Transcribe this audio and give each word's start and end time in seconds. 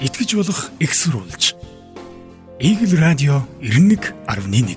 итгэж 0.00 0.36
болох 0.36 0.70
экссурулж. 0.80 1.54
Игэл 2.60 3.00
радио 3.00 3.42
91.1 3.60 4.76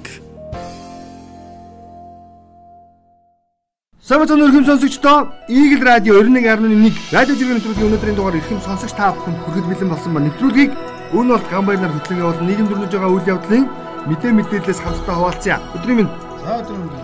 Самбат 4.00 4.32
өнөрхөм 4.32 4.66
сонсогчдоо 4.66 5.32
Игэл 5.48 5.84
радио 5.84 6.24
91.1 6.24 6.92
радио 7.12 7.36
жиргэн 7.36 7.60
нэвтрүүлгийн 7.60 7.88
өнөөдрийн 7.88 8.16
дугаар 8.16 8.40
эрхэм 8.40 8.60
сонсогч 8.64 8.96
та 8.96 9.12
бүхэнд 9.12 9.40
хүрэхэд 9.44 9.68
бэлэн 9.68 9.92
болсон 9.92 10.12
ба 10.16 10.20
нэвтрүүлгийг 10.24 10.72
өн 11.14 11.28
болт 11.28 11.48
гамбайнаар 11.52 11.94
хөтлөн 11.94 12.24
явуулсан 12.24 12.48
нийгэм 12.48 12.68
дөрнөж 12.68 12.92
байгаа 12.92 13.12
үйл 13.12 13.32
явдлын 13.32 13.66
мэдээ 14.08 14.32
мэдээлэлээс 14.34 14.80
хамтдаа 14.82 15.16
хуваалцъя. 15.16 15.58
Өдрийн 15.76 15.98
минь. 16.04 16.12
За 16.44 16.64
өдөр 16.64 16.78
минь. 16.80 16.96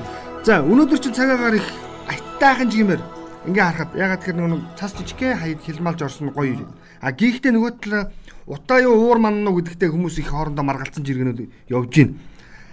За 0.44 0.54
өнөөдөр 0.64 1.00
чинь 1.04 1.16
цагаагаар 1.16 1.56
их 1.60 1.68
айтаахан 2.08 2.72
жигмээр 2.72 3.02
ингээ 3.48 3.66
харахад 3.66 3.92
ягаад 3.96 4.22
гэхээр 4.22 4.38
нэг 4.42 4.62
цас 4.80 4.94
жижигхэн 4.98 5.40
хаяд 5.40 5.62
хилмалж 5.62 6.00
орсон 6.02 6.30
гоё 6.34 6.66
юм. 6.66 6.72
А 7.02 7.12
гихтээ 7.12 7.52
нөгөө 7.54 7.72
талаа 7.82 8.12
утаа 8.46 8.80
юу 8.82 8.98
уур 8.98 9.20
манна 9.20 9.50
уу 9.50 9.62
гэдэгтээ 9.62 9.90
хүмүүс 9.90 10.20
их 10.22 10.30
хоорондоо 10.30 10.66
маргалцсан 10.66 11.06
жиргэнүүд 11.06 11.70
явж 11.70 11.90
гин. 11.94 12.20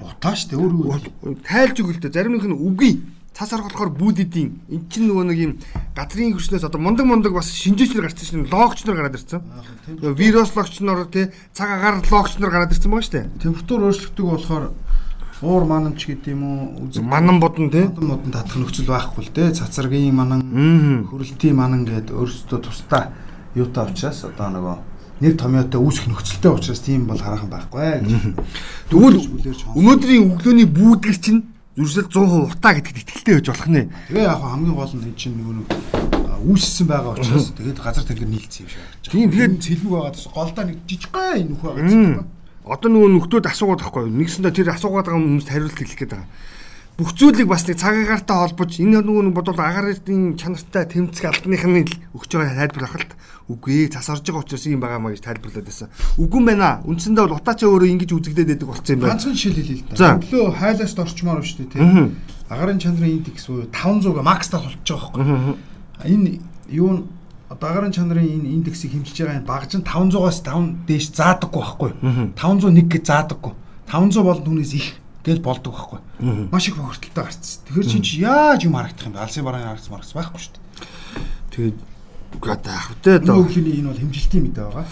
Утаа 0.00 0.34
штэ 0.36 0.56
өөр 0.56 1.42
тайлж 1.46 1.76
өгөлтөө 1.80 2.10
заримных 2.10 2.46
нь 2.48 2.56
үгүй 2.56 2.92
цас 3.32 3.52
арах 3.52 3.72
болохоор 3.72 3.96
бүүдэдийн 3.96 4.50
эн 4.68 4.82
чинь 4.92 5.08
нөгөө 5.08 5.24
нэг 5.32 5.38
юм 5.40 5.52
газрын 5.96 6.36
хөрснөөс 6.36 6.68
одоо 6.68 6.80
мундаг 6.80 7.06
мундаг 7.08 7.32
бас 7.32 7.48
шинжээчлэр 7.48 8.04
гарсан 8.04 8.28
шин 8.28 8.44
логч 8.52 8.84
нар 8.84 8.96
гараад 9.00 9.16
ирсэн. 9.16 9.40
Вирус 10.20 10.52
логч 10.52 10.80
нар 10.84 11.08
тий 11.08 11.32
цаг 11.56 11.70
агаар 11.72 12.04
логч 12.04 12.36
нар 12.36 12.52
гараад 12.52 12.72
ирсэн 12.76 12.92
байгаа 12.92 13.08
штэ. 13.08 13.28
Температур 13.40 13.88
өөрчлөгдөг 13.88 14.26
болохоор 14.28 14.64
уур 15.42 15.64
манамч 15.66 16.06
гэдэг 16.06 16.32
юм 16.32 16.42
уу? 16.46 16.88
Манан 17.02 17.40
бодон 17.42 17.70
тий 17.70 17.90
манан 17.90 18.16
бодон 18.16 18.32
татах 18.32 18.56
нөхцөл 18.62 18.86
байхгүй 18.86 19.26
л 19.26 19.34
тий 19.34 19.50
цацаргийн 19.50 20.14
манан 20.14 20.40
хөрөлтийн 21.10 21.58
манан 21.58 21.82
гэдэг 21.82 22.14
өөрсдөө 22.14 22.58
тусдаа 22.62 23.10
юутай 23.58 23.90
учраас 23.90 24.22
одоо 24.22 24.48
нөгөө 24.54 24.76
нэр 25.22 25.34
томьёотой 25.34 25.80
үүсэх 25.82 26.06
нөхцөлтэй 26.06 26.50
учраас 26.50 26.80
тийм 26.82 27.06
бол 27.06 27.18
хараахан 27.18 27.50
байхгүй 27.50 27.82
гэж. 27.82 28.10
Тэгвэл 28.90 29.18
өнөөдрийн 29.78 30.30
өглөөний 30.30 30.68
бүүдгэр 30.70 31.18
чинь 31.18 31.42
зүрсэл 31.78 32.10
100% 32.10 32.58
утаа 32.58 32.72
гэдэгт 32.78 33.02
итгэлтэй 33.02 33.34
байж 33.38 33.46
болох 33.50 33.68
нэ. 33.70 33.82
Тэгээ 34.10 34.26
яг 34.26 34.42
хамгийн 34.42 34.76
гол 34.78 34.94
нь 34.94 35.14
чинь 35.18 35.36
нөгөө 35.38 35.54
нэг 35.58 35.68
үүссэн 36.42 36.86
байгаа 36.90 37.14
учраас 37.14 37.54
тэгээд 37.54 37.78
газар 37.78 38.04
тэнгэр 38.04 38.30
нийлцсэн 38.30 38.66
юм 38.66 38.70
шиг. 38.70 39.10
Тийм 39.14 39.30
тэгээд 39.30 39.54
цэлмэг 39.62 39.90
байгаа 39.94 40.12
голдоо 40.34 40.64
нэг 40.66 40.78
жижигхэн 40.90 41.46
нөх 41.48 41.60
байгаа 41.62 42.26
одоо 42.62 42.88
нөгөө 42.90 43.10
нөхдүүд 43.18 43.46
асуугаад 43.50 43.82
байхгүй 43.82 44.10
нэгсэндээ 44.10 44.52
тэр 44.54 44.70
асуугаад 44.74 45.06
байгаа 45.10 45.18
хүмүүст 45.18 45.50
хариулт 45.50 45.78
хэлэх 45.78 45.98
гээд 45.98 46.12
байгаа. 46.14 46.30
Бүх 46.92 47.16
зүйлийг 47.16 47.48
бас 47.48 47.64
нэг 47.66 47.80
цагаагаартай 47.80 48.36
холбож 48.36 48.72
энэ 48.76 49.00
нөгөө 49.00 49.24
нэг 49.26 49.34
бодвол 49.34 49.58
агарын 49.64 50.36
чанартай 50.36 50.84
тэмцэх 50.86 51.24
албаныхны 51.24 51.88
өгч 52.12 52.30
байгаа 52.36 52.68
тайлбар 52.68 52.84
л 53.00 53.16
үгүй 53.48 53.88
цас 53.88 54.12
орж 54.12 54.22
байгаа 54.28 54.44
учраас 54.44 54.68
юм 54.68 54.78
байгаа 54.78 55.00
маа 55.00 55.16
гэж 55.16 55.24
тайлбарлаад 55.24 55.66
байсан. 55.66 55.88
Үгүй 56.20 56.38
юм 56.38 56.46
байна. 56.46 56.84
Үндсэндээ 56.84 57.24
бол 57.26 57.40
утаачаа 57.40 57.68
өөрөө 57.72 57.90
ингэж 57.96 58.10
үзэгдээд 58.12 58.50
байдаг 58.54 58.68
болсон 58.68 58.92
юм 58.92 59.00
байна. 59.02 59.12
Ганцхан 59.16 59.34
жишээ 59.34 59.56
хэлээ 59.56 59.78
л 59.82 59.98
да. 59.98 60.10
Өглөө 60.20 60.46
хайлаас 60.52 60.94
орчмоор 61.00 61.42
шүү 61.42 61.58
дээ 61.64 61.72
тийм. 61.74 62.16
Агарын 62.52 62.78
чанарын 62.78 63.16
индекс 63.18 63.48
буюу 63.48 63.66
500 63.72 64.22
макстаа 64.22 64.60
болчихж 64.60 64.88
байгаа 64.92 65.10
байхгүй. 65.16 65.56
Энэ 66.12 66.30
юу 66.70 67.08
одоо 67.52 67.68
агарын 67.68 67.92
чанарын 67.92 68.24
энэ 68.24 68.48
индексийг 68.56 68.96
хэмжиж 68.96 69.16
байгаа 69.20 69.38
энэ 69.44 69.50
багжин 69.50 69.84
500-аас 69.84 70.40
5 70.40 70.88
дээш 70.88 71.06
заадаггүй 71.12 71.60
байхгүй. 71.60 71.90
501 72.32 72.88
гэж 72.88 73.04
заадаггүй. 73.12 73.52
500 73.92 74.24
бол 74.24 74.40
түүнээс 74.40 74.72
их 74.72 74.88
гэж 75.20 75.38
болдог 75.44 75.76
байхгүй. 75.76 76.00
Маш 76.48 76.68
их 76.72 76.76
бохирдолтой 76.80 77.24
гарцсан. 77.28 77.60
Тэгэхээр 77.68 77.90
чинь 77.92 78.06
чи 78.06 78.24
яаж 78.24 78.64
юм 78.64 78.80
харагдах 78.80 79.04
юм 79.04 79.12
бэ? 79.12 79.20
Алсын 79.20 79.44
барааны 79.44 79.68
харагц 79.68 79.88
марагц 79.92 80.12
байхгүй 80.16 80.40
шүү 80.40 80.52
дээ. 80.56 80.64
Тэгээд 81.52 81.78
гадаа 82.40 82.80
хөвтэй 82.88 83.16
доо. 83.20 83.44
Өглөөний 83.44 83.76
энэ 83.84 83.88
бол 83.92 84.00
хэмжилтийн 84.00 84.42
мэдээ 84.48 84.64
байгаа. 84.64 84.86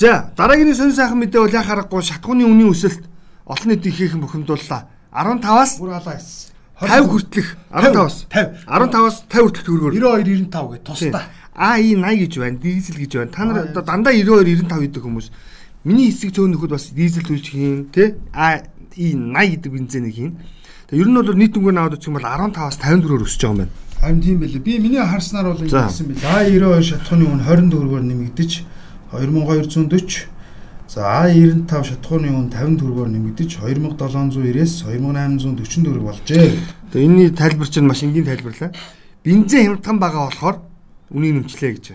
За 0.00 0.32
дараагийн 0.32 0.72
сонир 0.72 0.96
сайхан 0.96 1.20
мэдээ 1.20 1.40
бол 1.44 1.52
яхаа 1.52 1.84
харахгүй 1.84 2.02
шатхууны 2.08 2.48
үнийн 2.48 2.72
өсөлт 2.72 3.04
олон 3.44 3.68
нийтийн 3.68 3.92
ихээхэн 3.92 4.22
бухимдууллаа. 4.24 4.88
15-аас 5.12 5.72
бүр 5.76 5.92
алаа 5.92 6.16
хийсэн. 6.16 6.56
50 6.78 7.10
хүртэлх 7.10 7.50
15-аас 7.74 8.16
50 8.30 8.70
15-аас 8.70 9.16
50 9.26 9.42
хүртэлх 9.42 9.66
төгрөгөөр 9.66 9.94
92 9.98 10.46
95 10.46 10.78
гэж 10.78 10.82
тусдаа 10.86 11.24
АИ 11.58 11.98
80 11.98 12.22
гэж 12.22 12.32
байна, 12.38 12.58
дизель 12.62 12.98
гэж 13.02 13.12
байна. 13.18 13.30
Та 13.34 13.44
нар 13.44 13.58
одоо 13.66 13.82
дандаа 13.82 14.14
92 14.14 14.62
95 14.62 14.86
гэдэг 14.86 15.02
хүмүүс. 15.02 15.26
Миний 15.84 16.10
хэсэг 16.10 16.30
цөөн 16.38 16.54
нөхөд 16.54 16.70
бас 16.70 16.88
дизель 16.94 17.26
төлж 17.26 17.50
хийн, 17.50 17.90
тэ? 17.90 18.14
АИ 18.32 18.62
80 18.94 19.34
гэдэг 19.34 19.70
бензинийг 19.74 20.14
хийн. 20.14 20.32
Тэгээ 20.88 21.02
ер 21.02 21.08
нь 21.10 21.18
бол 21.18 21.34
нийт 21.34 21.58
өнгө 21.58 21.72
наваад 21.74 21.98
үчих 21.98 22.08
юм 22.08 22.16
бол 22.16 22.24
15-аас 22.24 22.78
54-оор 22.80 23.22
өсөж 23.26 23.42
байгаа 23.42 23.52
юм 23.52 23.58
байна. 23.66 23.74
Харин 23.98 24.20
тийм 24.22 24.38
байлээ. 24.40 24.62
Би 24.62 24.78
миний 24.78 25.02
харснаар 25.02 25.52
бол 25.52 25.60
ингэсэн 25.60 26.06
бил. 26.06 26.22
А92 26.22 26.82
шатхууны 26.86 27.26
үн 27.26 27.42
24-оор 27.42 28.02
нэмэгдэж 28.06 28.50
2240 29.12 30.38
За 30.88 31.28
А95 31.28 31.84
шатхууны 31.84 32.32
үн 32.32 32.48
54-оор 32.48 33.12
нэмэгдэж 33.12 33.60
2790-ээс 33.60 34.88
2844 34.88 36.00
болжээ. 36.00 36.48
Тэгээ 36.94 37.04
энэний 37.04 37.30
тайлбар 37.36 37.68
чинь 37.68 37.84
маш 37.84 38.00
энгийн 38.00 38.24
тайлбарлаа. 38.24 38.72
Бензин 39.20 39.76
хямдхан 39.76 40.00
байгаа 40.00 40.32
болохоор 40.32 40.56
үнийг 41.10 41.34
нэмчлээ 41.44 41.72
гэж. 41.76 41.86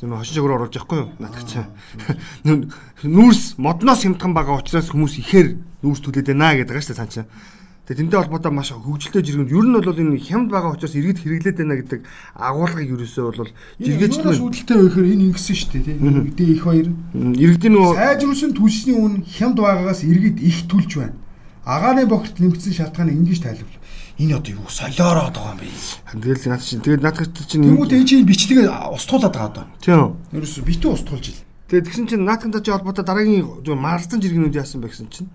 Тэр 0.00 0.16
хошин 0.16 0.34
шогроо 0.34 0.56
оруулж 0.56 0.74
яахгүй 0.80 0.98
юу? 1.02 1.08
Надагч. 1.20 1.60
Нүүрс 3.04 3.60
модноос 3.60 4.00
хямдхан 4.06 4.32
байгаа 4.32 4.62
учраас 4.62 4.88
хүмүүс 4.88 5.20
ихээр 5.20 5.60
нүүрс 5.84 6.00
түлээд 6.00 6.32
байна 6.32 6.56
гэдэг 6.56 6.72
дээ 6.72 6.96
цаан 6.96 7.12
чинь. 7.12 7.28
Тэгээ 7.90 8.06
тэнтэй 8.06 8.20
холбоотой 8.22 8.52
маш 8.54 8.70
хөгжилтэй 8.70 9.20
жиргэнд 9.26 9.50
ер 9.50 9.66
нь 9.66 9.74
бол 9.74 9.98
энэ 9.98 10.22
хямд 10.22 10.48
байгаа 10.48 10.78
учраас 10.78 10.94
иргэд 10.94 11.20
хэрэглээд 11.26 11.58
байна 11.58 11.76
гэдэг 11.82 12.00
агуулгыг 12.38 12.86
ерөөсөө 12.86 13.24
бол 13.34 13.50
жиргээчдээ 13.82 14.38
үүдэлтэй 14.38 14.76
байхээр 14.78 15.10
энэ 15.10 15.24
ингэсэн 15.34 15.56
шүү 15.58 15.70
дээ 15.74 15.84
тийм. 15.90 15.98
Иргэдийн 16.06 16.50
их 16.54 16.64
баяр. 16.64 16.88
Иргэдийн 17.18 17.74
нөгөө 17.74 17.98
сайжруулсан 17.98 18.52
түлшний 18.54 18.94
үн 18.94 19.14
хямд 19.26 19.58
байгаагаас 19.58 20.06
иргэд 20.06 20.38
их 20.38 20.70
түлж 20.70 20.90
байна. 21.02 21.18
Агааны 21.66 22.06
богт 22.06 22.38
нэмэгдсэн 22.38 22.78
шалтгааны 22.78 23.10
ингэж 23.10 23.42
тайлбар 23.42 23.79
энэ 24.20 24.36
одоо 24.36 24.52
юу 24.52 24.68
солиороод 24.68 25.32
байгаа 25.32 25.56
юм 25.56 25.60
бэ? 25.64 26.28
Тэгэл 26.36 26.52
наад 26.52 26.60
чинь 26.60 26.84
тэгээд 26.84 27.00
наадах 27.00 27.32
чинь 27.48 27.64
Тэнгүүд 27.64 28.04
чинь 28.04 28.28
бичлэгээ 28.28 28.68
устгуулад 28.92 29.32
байгаа 29.32 29.48
одоо. 29.48 29.64
Тийм. 29.80 30.20
Ерөөсө 30.36 30.60
битүү 30.60 30.92
устгуулж 30.92 31.26
ил. 31.32 31.40
Тэгээд 31.72 31.86
тэгсэн 31.88 32.06
чинь 32.10 32.28
наадхантай 32.28 32.60
чи 32.60 32.70
холбоотой 32.70 33.04
дараагийн 33.08 33.64
зөв 33.64 33.76
марсан 33.80 34.20
жиргэнүүд 34.20 34.60
яасан 34.60 34.84
бэ 34.84 34.92
гэсэн 34.92 35.08
чинь 35.08 35.32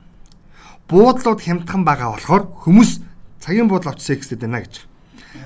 буудлууд 0.86 1.42
хямдхан 1.42 1.82
байгаа 1.82 2.14
болохоор 2.14 2.44
хүмүүс 2.62 3.02
цагийн 3.42 3.66
буудал 3.66 3.98
авч 3.98 4.06
секстэд 4.06 4.46
байна 4.46 4.62
гэж. 4.62 4.86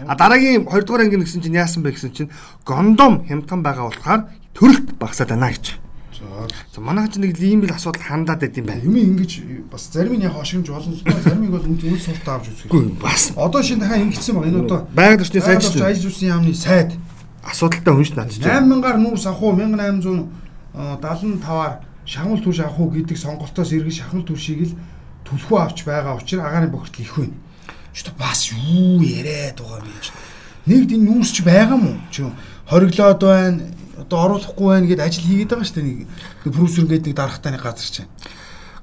А 0.07 0.15
дараагийн 0.19 0.67
2 0.67 0.83
дугаар 0.83 1.07
анги 1.07 1.15
гэсэн 1.15 1.39
чинь 1.39 1.55
яасан 1.55 1.83
бэ 1.83 1.95
гэсэн 1.95 2.11
чинь 2.11 2.29
гондом 2.67 3.23
хямдхан 3.23 3.63
байгаа 3.63 3.87
болохоор 3.87 4.21
төрөлт 4.51 4.99
багасаад 4.99 5.31
байна 5.31 5.53
гэж. 5.55 5.79
За 6.19 6.81
манайх 6.81 7.13
ч 7.13 7.15
нэг 7.15 7.39
ийм 7.39 7.63
л 7.63 7.71
асуудал 7.71 8.03
хандаад 8.03 8.43
байт 8.43 8.57
юм 8.59 8.67
байна. 8.67 8.83
Юм 8.83 8.99
ингэж 8.99 9.39
бас 9.71 9.87
зарим 9.87 10.19
нь 10.19 10.27
яг 10.27 10.35
хошигмж 10.35 10.67
болно 10.67 10.91
л 10.91 10.99
байна. 11.03 11.21
Зарим 11.23 11.43
нь 11.47 11.51
бол 11.51 11.63
үн 11.63 11.79
суртаа 11.79 12.35
авч 12.35 12.51
үзэх. 12.51 12.67
Үгүй 12.67 12.91
бас. 12.99 13.31
Одоо 13.39 13.63
шинэ 13.63 13.87
дахиад 13.87 14.03
ингэсэн 14.03 14.35
баг. 14.35 14.51
Энэ 14.51 14.67
одоо 14.67 14.83
байгаль 14.91 15.23
орчны 15.23 15.39
сайд 15.39 15.63
чинь 15.63 15.79
ажил 15.79 16.11
үйлсийн 16.11 16.35
яамны 16.35 16.51
сайд 16.51 16.99
асуудалтай 17.39 17.95
хүн 17.95 18.03
ш 18.03 18.19
надад. 18.19 18.35
8000-аар 18.35 18.99
нүүрс 18.99 19.31
авах 19.31 19.47
уу 19.47 19.55
1875-аар 19.55 21.87
шахмал 22.03 22.43
түвш 22.43 22.67
авах 22.67 22.83
уу 22.83 22.91
гэдэг 22.91 23.15
сонголтоос 23.15 23.71
эргэж 23.71 24.03
шахмал 24.03 24.27
түвшийг 24.27 24.67
л 24.67 24.75
түлхүү 25.23 25.55
авч 25.55 25.87
байгаа 25.87 26.19
учраас 26.19 26.43
агааны 26.43 26.67
бохирдол 26.67 26.99
их 26.99 27.15
байна. 27.15 27.39
Ч 27.95 28.11
бас 28.19 28.51
юу 28.51 28.99
яриад 28.99 29.63
байгаа 29.63 29.79
юм 29.79 29.87
бэ? 29.87 30.03
Нэгд 30.67 30.99
энэ 30.99 31.07
нүүрс 31.07 31.31
ч 31.31 31.47
байгаа 31.47 31.79
мó? 31.79 31.95
Чи 32.11 32.27
хориглоод 32.67 33.23
байна 33.23 33.78
одоо 33.99 34.19
оруулахгүй 34.25 34.67
байна 34.67 34.87
гэдээ 34.87 35.07
ажил 35.07 35.27
хийгээд 35.27 35.51
байгаа 35.51 35.67
шүү 35.67 35.77
дээ 35.79 35.87
нэг 35.89 36.53
продюсер 36.55 36.85
гэдэг 36.87 37.07
нэг 37.11 37.17
дарахтаа 37.19 37.51
нэг 37.51 37.63
газар 37.63 37.89
чинь. 37.89 38.11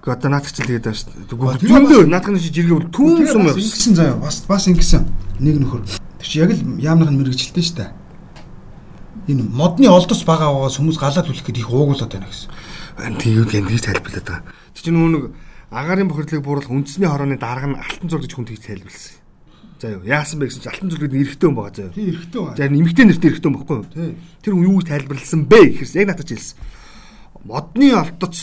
Одоо 0.07 0.31
наадах 0.31 0.53
чил 0.55 0.67
тэгээд 0.71 0.87
байгаа 0.87 1.01
шүү 1.03 1.11
дээ. 1.27 1.67
Зөндөө 1.67 2.07
наадах 2.07 2.31
нь 2.31 2.39
жиргээ 2.39 2.77
бол 2.79 2.91
түүм 2.95 3.27
сум 3.27 3.51
юм. 3.51 3.59
Ингэсэн 3.59 3.95
заяа 3.99 4.17
бас 4.23 4.47
бас 4.47 4.71
ингэсэн 4.71 5.03
нэг 5.43 5.57
нөхөр. 5.67 5.83
Тэг 6.23 6.29
чи 6.31 6.39
яг 6.39 6.55
л 6.55 6.63
яамнах 6.79 7.11
нь 7.11 7.19
мэрэгчлээ 7.19 7.67
шүү 7.67 7.77
дээ. 7.83 7.91
Энэ 9.27 9.43
модны 9.51 9.91
олдос 9.91 10.23
байгаа 10.23 10.55
байгаас 10.55 10.79
хүмүүс 10.79 11.03
галаад 11.03 11.27
үлэх 11.27 11.43
гээд 11.43 11.59
их 11.59 11.71
уугуулад 11.75 12.07
байна 12.07 12.31
гэсэн. 12.31 12.55
Тэгээд 13.19 13.59
ингэж 13.67 13.83
тайлбарлаад 13.83 14.27
байгаа. 14.31 14.47
Тэг 14.79 14.83
чи 14.87 14.91
нөгөө 14.95 15.11
нэг 15.11 15.25
агарын 15.75 16.07
бохирлыг 16.07 16.43
бууруулах 16.47 16.71
үндэсний 16.71 17.11
хорооны 17.11 17.35
дарга 17.43 17.67
нь 17.67 17.75
алтан 17.75 18.07
зур 18.07 18.23
гэж 18.23 18.33
хүн 18.39 18.47
тэгж 18.47 18.63
тайлбарласан. 18.63 19.26
За 19.77 19.93
юу 19.93 20.03
яасан 20.09 20.41
бэ 20.41 20.49
гэсэн 20.49 20.65
чинь 20.65 20.73
алтан 20.73 20.89
зүлгэд 20.89 21.13
эрэгтэй 21.13 21.49
хүн 21.49 21.57
байгаа 21.57 21.75
заа 21.77 21.87
юу. 21.87 21.97
Тийм 21.97 22.09
эрэгтэй 22.17 22.41
хүн. 22.41 22.57
За 22.57 22.65
нэмэгтэй 22.65 23.05
нэртэй 23.13 23.29
эрэгтэй 23.29 23.49
хүн 23.53 23.57
баггүй 23.61 23.77
юу? 23.77 23.89
Тийм. 23.93 24.15
Тэр 24.41 24.53
хүн 24.57 24.69
юу 24.73 24.81
тайлбарласан 24.81 25.43
бэ 25.45 25.59
гэхэрс 25.77 25.95
яг 26.01 26.07
надад 26.09 26.29
хэлсэн. 26.33 26.57
Модны 27.45 27.87
олдоц 27.93 28.37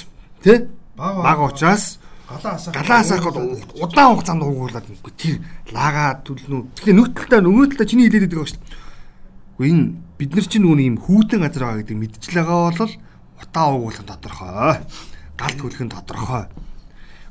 тий 0.46 0.58
бага 0.94 1.50
учраас 1.50 1.98
галаа 2.30 2.54
асаах 2.54 2.76
галаа 2.78 3.00
асаахад 3.02 3.36
удаан 3.82 4.10
хугацаанд 4.14 4.44
уугуулад 4.46 4.86
үгүй 4.86 5.14
тэр 5.18 5.36
лаагаа 5.74 6.22
төлнө. 6.22 6.70
Тэгэхээр 6.78 6.98
нөгөө 7.02 7.14
талдаа 7.18 7.42
нөгөө 7.42 7.66
талдаа 7.74 7.88
чиний 7.90 8.08
хэлээд 8.14 8.30
байгаа 8.30 8.50
шүү 8.54 8.62
дээ. 8.62 8.78
Үгүй 9.58 9.68
энэ 9.74 9.86
бид 10.22 10.32
нар 10.38 10.48
чинь 10.48 10.64
нөгөө 10.64 10.86
юм 10.86 10.98
хүүтэн 11.02 11.42
газар 11.42 11.64
байгаа 11.66 11.80
гэдэг 11.82 11.98
мэдчихэл 11.98 12.40
байгаа 12.46 12.62
бол 12.78 12.94
утаа 13.42 13.66
уугуулах 13.74 14.06
тодорхой. 14.06 14.78
Галт 15.34 15.58
төлөх 15.58 15.82
нь 15.82 15.94
тодорхой. 15.94 16.44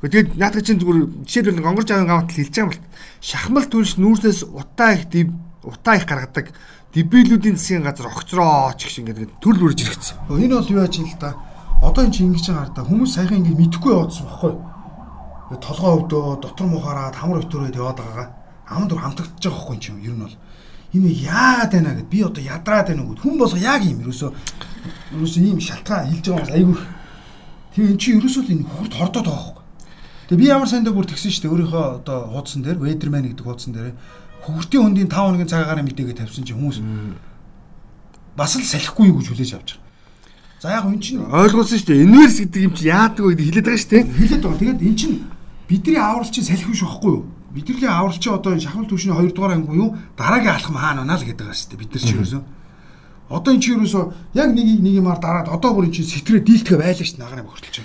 Тэгээд 0.03 0.35
наадах 0.35 0.67
чинь 0.67 0.83
зүгээр 0.83 1.23
жишээлбэл 1.31 1.63
гонгор 1.63 1.87
жавын 1.87 2.11
гавтал 2.11 2.35
хэлж 2.35 2.51
байгаа 2.51 2.67
юм 2.67 2.71
бол 2.75 2.83
шахмал 3.23 3.67
түлш 3.71 3.93
нүүрсээс 4.03 4.41
утаа 4.51 4.99
их 4.99 5.07
див 5.07 5.31
утаа 5.63 5.95
их 5.95 6.11
гаргадаг 6.11 6.51
дебилүүдийн 6.91 7.55
засгийн 7.55 7.87
газар 7.87 8.11
огцроо 8.11 8.75
ч 8.75 8.91
гэх 8.91 8.91
шиг 8.91 9.07
ингээд 9.07 9.39
төрөл 9.39 9.71
үрж 9.71 9.79
иргэцсэн. 9.79 10.27
Энэ 10.27 10.59
бол 10.59 10.73
юу 10.75 10.83
яаж 10.83 10.99
юм 10.99 11.07
л 11.07 11.23
та. 11.23 11.39
Одоо 11.87 12.03
эн 12.03 12.11
чинь 12.11 12.35
ингэж 12.35 12.51
байгаа 12.51 12.67
хардаа 12.67 12.85
хүмүүс 12.91 13.15
саяхан 13.15 13.47
ингэ 13.47 13.55
мэдхгүй 13.63 13.91
яваадсан 13.95 14.27
байхгүй. 14.27 14.53
Тэгээ 15.55 15.63
толгой 15.63 15.93
өвдөө 16.03 16.25
дотор 16.43 16.67
мухаараад 16.67 17.15
хамар 17.15 17.43
өтөрөөд 17.47 17.79
яваад 17.79 17.99
байгаагаа 18.03 18.29
ам 18.75 18.89
дур 18.91 18.99
хамтагдчих 18.99 19.55
байгаа 19.55 19.71
байхгүй 19.71 19.87
юм 19.87 19.99
ер 20.03 20.15
нь 20.19 20.25
бол 20.27 20.37
энэ 20.99 21.11
яагаад 21.31 21.73
байна 21.73 21.95
гэд 21.95 22.11
би 22.11 22.19
одоо 22.27 22.43
ядраад 22.43 22.87
байна 22.91 23.03
уу 23.07 23.17
хүн 23.17 23.39
болго 23.39 23.59
яг 23.59 23.83
юм 23.87 24.03
ерөөсөө 24.03 24.31
ерөөсөө 25.15 25.43
ийм 25.47 25.61
шалтгаан 25.61 26.11
хэлж 26.11 26.27
байгаа 26.27 26.59
юм 26.59 26.75
айгүй 26.75 26.79
тэгээ 27.73 27.91
эн 27.93 27.99
чинь 28.03 28.19
ерөөсөө 28.21 28.43
энэ 28.53 28.69
хурд 28.69 28.93
хордоод 28.99 29.27
байгаа 29.31 29.47
байхгүй 29.47 29.62
тэгээ 30.33 30.41
би 30.41 30.49
ямар 30.49 30.69
сандаа 30.69 30.97
бүр 30.97 31.05
тэгсэн 31.05 31.29
шүү 31.29 31.45
дээ 31.45 31.53
өөрийнхөө 31.53 31.85
одоо 32.01 32.19
хуудсан 32.33 32.65
дээр 32.65 32.81
Weatherman 32.81 33.29
гэдэг 33.37 33.45
хуудсан 33.45 33.77
дээр 33.77 33.93
хөвгтийн 34.41 34.83
хөндийн 34.83 35.09
5 35.13 35.29
хоногийн 35.29 35.53
цагаагаар 35.53 35.85
мэдээгээ 35.85 36.17
тавьсан 36.25 36.45
чинь 36.49 36.57
хүмүүс 36.57 36.79
бас 38.33 38.57
л 38.57 38.65
салихгүй 38.65 39.13
юу 39.13 39.21
гэж 39.21 39.29
хүлээж 39.29 39.53
авч 39.61 39.69
байгаа. 39.77 39.83
За 40.63 40.69
яг 40.73 40.89
энэ 40.89 41.05
чинь 41.05 41.21
ойлгуулсан 41.21 41.79
шүү 41.79 41.89
дээ. 41.93 42.05
Инверс 42.09 42.37
гэдэг 42.41 42.63
юм 42.65 42.73
чи 42.73 42.85
яадаг 42.89 43.23
вэ 43.23 43.37
гэдэг 43.37 43.47
хэлээд 43.53 43.67
байгаа 43.69 43.83
шүү 43.85 43.93
дээ. 43.93 44.05
хэлээд 44.09 44.43
байгаа. 44.43 44.61
Тэгээд 44.63 44.81
эн 44.89 44.97
чинь 44.97 45.17
бидний 45.69 46.01
аврал 46.01 46.31
чинь 46.33 46.49
салхи 46.49 46.67
биш 46.73 46.81
байхгүй 46.81 47.13
юу? 47.13 47.23
Бидний 47.53 47.91
аврал 47.93 48.17
чинь 48.17 48.33
одоо 48.33 48.53
шахмал 48.57 48.89
түвшний 48.89 49.13
2 49.13 49.37
дугаар 49.37 49.53
анги 49.61 49.69
буюу 49.69 50.01
дараагийн 50.17 50.57
алхам 50.57 50.81
хаана 50.81 51.05
байна 51.05 51.21
л 51.21 51.29
гэдэг 51.29 51.45
байгаа 51.45 51.61
шүү 51.61 51.69
дээ. 51.77 51.83
Бид 51.85 51.93
нар 51.93 52.03
чинь 52.03 52.17
ерөөсөө 52.17 52.43
одоо 53.37 53.51
эн 53.53 53.61
чинь 53.61 53.77
ерөөсөө 53.77 54.05
яг 54.33 54.49
нэгийг 54.49 54.81
нэг 54.81 54.95
юмар 54.97 55.19
дараад 55.21 55.53
одоо 55.53 55.71
бүр 55.77 55.87
эн 55.87 55.95
чинь 55.95 56.09
сэтрээ 56.09 56.41
дийлтгэ 56.41 56.77
байлаа 56.81 57.05
шүү 57.05 57.21
дээ. 57.21 57.25
Нагараа 57.27 57.45
бохирдолч 57.45 57.77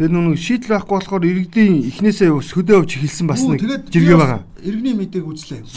Тэр 0.00 0.16
нүг 0.16 0.40
шийдэл 0.40 0.80
байхгүй 0.80 0.96
болохоор 0.96 1.24
иргэдийн 1.28 1.84
эхнээсээ 1.92 2.32
сөдөө 2.32 2.88
авч 2.88 3.04
хэлсэн 3.04 3.28
бас 3.28 3.44
нэг 3.44 3.60
жиргээ 3.92 4.16
байгаа. 4.16 4.40
Иргэний 4.64 4.96
мэдээг 4.96 5.28
үзлээ. 5.28 5.68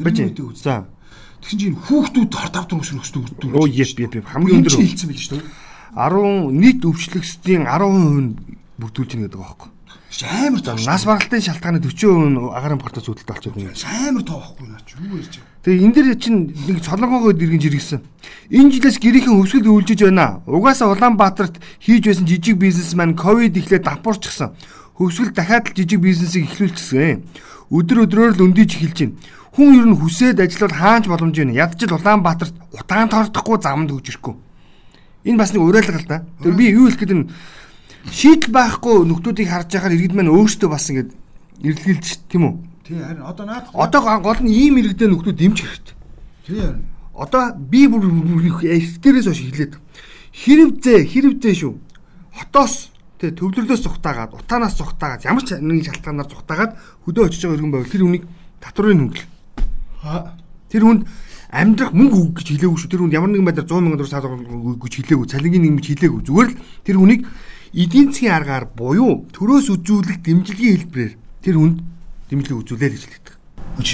Мэдээг 0.00 0.48
үзлээ. 0.48 0.64
За. 0.64 0.88
Тэгсэн 1.44 1.58
чинь 1.60 1.76
хүүхдүүд 1.76 2.32
хор 2.32 2.48
тав 2.48 2.64
дөрөв 2.72 2.88
өсөх 2.88 3.04
өсдөг. 3.04 3.52
Оо 3.52 3.68
би 3.68 3.84
би 4.08 4.24
хамгийн 4.24 4.64
өндөр 4.64 4.80
хэлсэн 4.80 5.08
байл 5.12 5.20
шүү 5.20 5.36
дээ. 5.36 5.44
10 5.92 6.56
нийт 6.56 6.80
өвчлөгчдийн 6.88 7.68
10% 7.68 8.16
нь 8.24 8.32
бүрдүүлж 8.80 9.10
гэнэ 9.12 9.28
гэдэг 9.28 9.40
байхгүй. 9.44 9.70
Амар 10.24 10.62
тоо. 10.64 10.80
Нас 10.80 11.04
баргалтын 11.04 11.44
шалтгааны 11.44 11.84
40% 11.84 12.32
нь 12.32 12.40
агарын 12.48 12.80
портоц 12.80 13.12
үүдэлтэй 13.12 13.28
болчиход 13.28 13.60
байна. 13.60 13.76
Амар 14.08 14.24
тоо 14.24 14.40
байхгүй 14.40 14.72
наа 14.72 14.80
чи 14.88 14.96
юу 15.04 15.20
ярьж 15.20 15.36
байгаа. 15.36 15.53
Тэгээ 15.64 15.80
энэ 15.80 15.94
дэр 15.96 16.08
чинь 16.20 16.52
нэг 16.52 16.84
солонгоогоо 16.84 17.32
иргэн 17.32 17.56
жиргсэн. 17.56 18.04
Энэ 18.52 18.84
жилээс 18.84 19.00
гэрийнхэн 19.00 19.40
өвсгөл 19.40 19.72
үйлжиж 19.72 20.04
байна. 20.04 20.44
Угаасаа 20.44 20.92
Улаанбаатарт 20.92 21.56
хийж 21.80 22.04
байсан 22.04 22.28
жижиг 22.28 22.60
бизнесмен 22.60 23.16
ковид 23.16 23.56
ихлээр 23.56 23.80
давпуурчихсан. 23.80 24.52
Хөвсгөл 25.00 25.32
дахиад 25.32 25.72
л 25.72 25.76
жижиг 25.80 26.04
бизнесийг 26.04 26.52
эхлүүлчихсэн. 26.52 27.24
Өдөр 27.72 28.04
өдрөөр 28.04 28.36
л 28.36 28.44
өндийж 28.44 28.76
эхэлж 28.76 28.98
байна. 29.08 29.16
Хүн 29.56 29.72
ер 29.72 29.86
нь 29.88 29.96
хүсээд 29.96 30.44
ажиллавал 30.44 30.76
хаанч 30.76 31.04
боломж 31.08 31.32
байна. 31.32 31.56
Ядчил 31.56 31.96
Улаанбаатарт 31.96 32.54
утаан 32.68 33.08
тордохгүй 33.08 33.56
замд 33.64 33.88
хөгж 33.88 34.20
ирэхгүй. 34.20 34.34
Энэ 35.24 35.40
бас 35.40 35.56
нэг 35.56 35.64
уриалга 35.64 35.96
л 35.96 36.04
да. 36.04 36.28
Тэр 36.44 36.52
би 36.60 36.76
юу 36.76 36.92
хэлэх 36.92 37.00
гээд 37.00 37.16
нь 37.16 37.32
шийдэл 38.12 38.52
байхгүй 38.52 39.08
нөхдүүдийг 39.08 39.48
харж 39.48 39.72
байхаар 39.72 39.96
иргэд 39.96 40.12
маань 40.12 40.28
өөрсдөө 40.28 40.68
бас 40.68 40.92
ингэж 40.92 41.08
ирлгэлж 41.64 42.06
тийм 42.28 42.44
үү? 42.44 42.73
Тий 42.84 43.00
харин 43.00 43.24
одоо 43.24 43.46
наад 43.46 43.64
Одоо 43.72 44.20
гол 44.20 44.40
нь 44.44 44.52
ийм 44.52 44.76
иргэдээ 44.76 45.08
нөхдүүд 45.08 45.38
дэмжих 45.40 45.64
хэрэгтэй. 45.64 45.96
тий 46.46 46.60
харин 46.60 46.84
Одоо 47.14 47.54
би 47.56 47.88
бүр 47.88 48.04
эфтэрээс 48.60 49.24
хойш 49.24 49.40
хэлээд 49.40 49.74
хэрвзээ 50.34 50.98
хэрвзээ 51.08 51.54
шүү. 51.64 51.74
Хотоос 52.36 52.90
тэ 53.22 53.32
төвлөрлөөс 53.32 53.82
зүхтаагаад 53.86 54.34
утаанаас 54.36 54.76
зүхтаагаад 54.76 55.24
ямар 55.24 55.46
ч 55.46 55.56
нэг 55.56 55.86
шалтгаанаар 55.86 56.28
зүхтаагаад 56.28 56.72
хөдөө 57.06 57.24
очиж 57.24 57.40
байгаа 57.46 57.56
иргэн 57.56 57.72
байвал 57.72 57.94
тэр 57.94 58.02
хүнийг 58.04 58.24
татврын 58.60 59.00
хөнгөл. 59.00 59.24
Тэр 60.68 60.82
хүнд 60.84 61.02
амьдрах 61.54 61.92
мөнгө 61.94 62.18
өг 62.18 62.32
гэж 62.42 62.46
хэлээгүй 62.50 62.78
шүү. 62.82 62.90
Тэр 62.90 63.02
хүнд 63.06 63.14
ямар 63.14 63.30
нэгэн 63.30 63.46
байдлаар 63.46 63.70
100 63.70 64.10
сая 64.10 64.20
төгрөг 64.26 64.42
саалгах 64.44 64.82
гэж 64.82 64.92
хэлээгүй. 64.98 65.26
Цалингийн 65.30 65.62
нэг 65.64 65.74
гэж 65.80 65.86
хэлээгүй. 65.94 66.20
Зүгээр 66.26 66.48
л 66.50 66.58
тэр 66.82 66.96
хүнийг 66.98 67.22
эдийн 67.72 68.10
засгийн 68.10 68.34
аргаар 68.34 68.66
буюу 68.74 69.24
төрөөс 69.30 69.70
үзүүлэх 69.70 70.18
дэмжлэгийн 70.20 70.74
хэлбэрээр 70.82 71.14
тэр 71.46 71.56
хүнд 71.62 71.93
дэмжлэг 72.34 72.58
үзүүлээ 72.58 72.90
л 72.90 72.98
гэж 72.98 73.04
хэлдэг. 73.06 73.34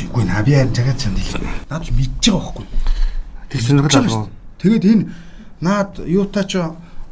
үгүй 0.08 0.24
наа 0.24 0.40
би 0.40 0.56
харин 0.56 0.72
цагаад 0.72 0.96
чамд 0.96 1.20
хэлээ. 1.20 1.68
Наад 1.68 1.84
мэдж 1.92 2.24
байгаа 2.24 2.40
байхгүй. 2.40 2.66
Тэр 3.52 3.60
сонирхол 3.60 4.00
алгаа. 4.00 4.28
Тэгээд 4.56 4.84
энэ 4.88 5.04
наад 5.60 5.92
юутай 6.08 6.44
ч 6.48 6.52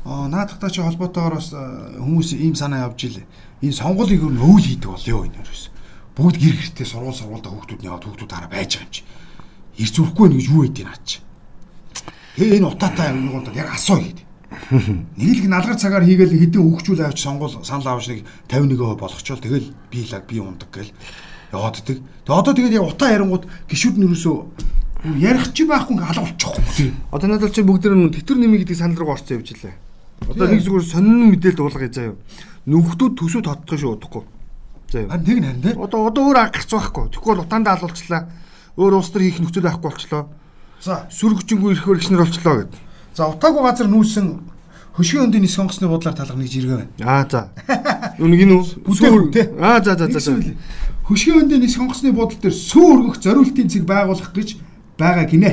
наадахтай 0.09 0.71
ч 0.73 0.81
холбоотойгоор 0.81 1.37
бас 1.37 1.53
хүмүүс 1.53 2.33
ийм 2.41 2.57
санаа 2.57 2.89
явж 2.89 3.01
илээ. 3.05 3.27
Энэ 3.61 3.77
сонгуулийг 3.77 4.25
юу 4.25 4.33
нөөл 4.33 4.65
хийдэг 4.65 4.89
болё 4.89 5.29
энэ 5.29 5.37
ерөөс. 5.45 5.65
Бүгд 6.17 6.37
гэр 6.41 6.57
гэртээ 6.57 6.87
сургууль 6.89 7.19
сургуультай 7.19 7.53
хүүхдүүд 7.53 7.85
яваад 7.85 8.05
хүүхдүүд 8.09 8.33
хараа 8.33 8.51
байж 8.51 8.71
байгаа 8.81 8.89
юм 8.89 8.95
чи. 8.97 9.03
Ирц 9.79 9.97
үрхгүй 10.01 10.27
нэг 10.33 10.43
юу 10.49 10.63
хийдیں 10.65 10.87
наач. 10.89 11.09
Тэгээ 12.41 12.57
энэ 12.59 12.69
утаатай 12.73 13.13
юугууд 13.13 13.53
яг 13.53 13.69
асуу 13.69 14.01
гэдэг. 14.01 14.28
Нэг 15.17 15.45
л 15.45 15.53
налгар 15.53 15.77
цагаар 15.77 16.05
хийгээл 16.09 16.33
хэдэн 16.33 16.63
хөгжүүл 16.65 17.05
авч 17.05 17.21
сонгуул 17.21 17.61
санал 17.65 18.01
авч 18.01 18.09
нэг 18.09 18.25
51% 18.49 18.97
болгочвол 18.97 19.45
тэгэл 19.45 19.69
би 19.93 20.01
лаг 20.09 20.25
би 20.25 20.41
ундаг 20.41 20.73
гэл 20.73 20.93
явааддаг. 21.53 22.01
Тэгээ 22.01 22.33
одоо 22.33 22.53
тэгээд 22.57 22.77
яг 22.81 22.89
утаа 22.89 23.13
ярингууд 23.13 23.45
гişүүд 23.69 23.97
нь 24.01 24.07
юусоо 24.09 24.49
ярих 25.21 25.53
чи 25.53 25.69
байхгүй 25.69 26.01
алга 26.01 26.25
болчихгүй. 26.25 26.93
Одоо 27.13 27.29
надад 27.29 27.53
чи 27.53 27.63
бүгд 27.63 27.93
нэг 27.93 28.17
тэтэр 28.19 28.41
нэмий 28.41 28.65
гэдэг 28.65 28.77
санал 28.77 28.99
руу 28.99 29.13
орцсон 29.13 29.39
явж 29.39 29.53
илээ. 29.53 29.77
Одоо 30.27 30.47
нэг 30.49 30.65
зүгээр 30.65 30.85
сонин 30.85 31.31
мэдээлэл 31.31 31.61
дуулгая 31.61 31.93
заяа. 31.93 32.17
Нүхтүүд 32.67 33.15
төсөв 33.21 33.45
тодтох 33.45 33.79
шүү 33.79 33.95
удахгүй. 34.01 34.25
Заяа. 34.91 35.13
Харин 35.13 35.25
тэг 35.25 35.39
нэр 35.45 35.57
нэ. 35.61 35.71
Одоо 35.79 36.09
одоо 36.09 36.23
өөр 36.33 36.51
гарч 36.51 36.69
байхгүй. 36.73 37.05
Тэгэхгүй 37.15 37.33
бол 37.37 37.45
утаандаа 37.47 37.79
алуулчлаа. 37.79 38.23
Өөр 38.75 38.99
улс 38.99 39.13
төр 39.15 39.23
хийх 39.23 39.39
нөхцөл 39.39 39.69
байхгүй 39.69 39.89
болчлоо. 39.89 40.27
За 40.83 41.07
Сүргчэнгүү 41.11 41.71
ирэх 41.79 41.87
бэрхшнэр 41.87 42.23
болчлоо 42.27 42.55
гэд. 42.67 42.75
За 43.19 43.27
утаагүй 43.35 43.63
газар 43.67 43.91
нүүсэн 43.91 44.27
хөшгийн 44.95 45.27
өндийн 45.27 45.43
нис 45.43 45.59
сонгосны 45.59 45.91
бодлоор 45.91 46.15
талах 46.15 46.39
нэг 46.39 46.51
жиргээ 46.55 46.79
байна. 46.79 46.91
Аа 47.03 47.27
за. 47.27 47.51
Юу 48.23 48.31
нэг 48.31 48.47
энэ 48.47 48.55
үү? 48.55 48.87
Бүтээгүү, 48.87 49.31
тий. 49.35 49.47
Аа 49.59 49.83
за 49.83 49.99
за 49.99 50.07
за. 50.07 50.39
Хөшгийн 51.03 51.43
өндийн 51.43 51.63
нис 51.67 51.75
сонгосны 51.75 52.15
бодол 52.15 52.39
дээр 52.39 52.55
сүү 52.55 52.87
өргөх 52.95 53.19
зориултын 53.19 53.67
цэг 53.67 53.83
байгуулах 53.91 54.31
гэж 54.31 54.63
байгаа 54.95 55.27
гинэ 55.27 55.51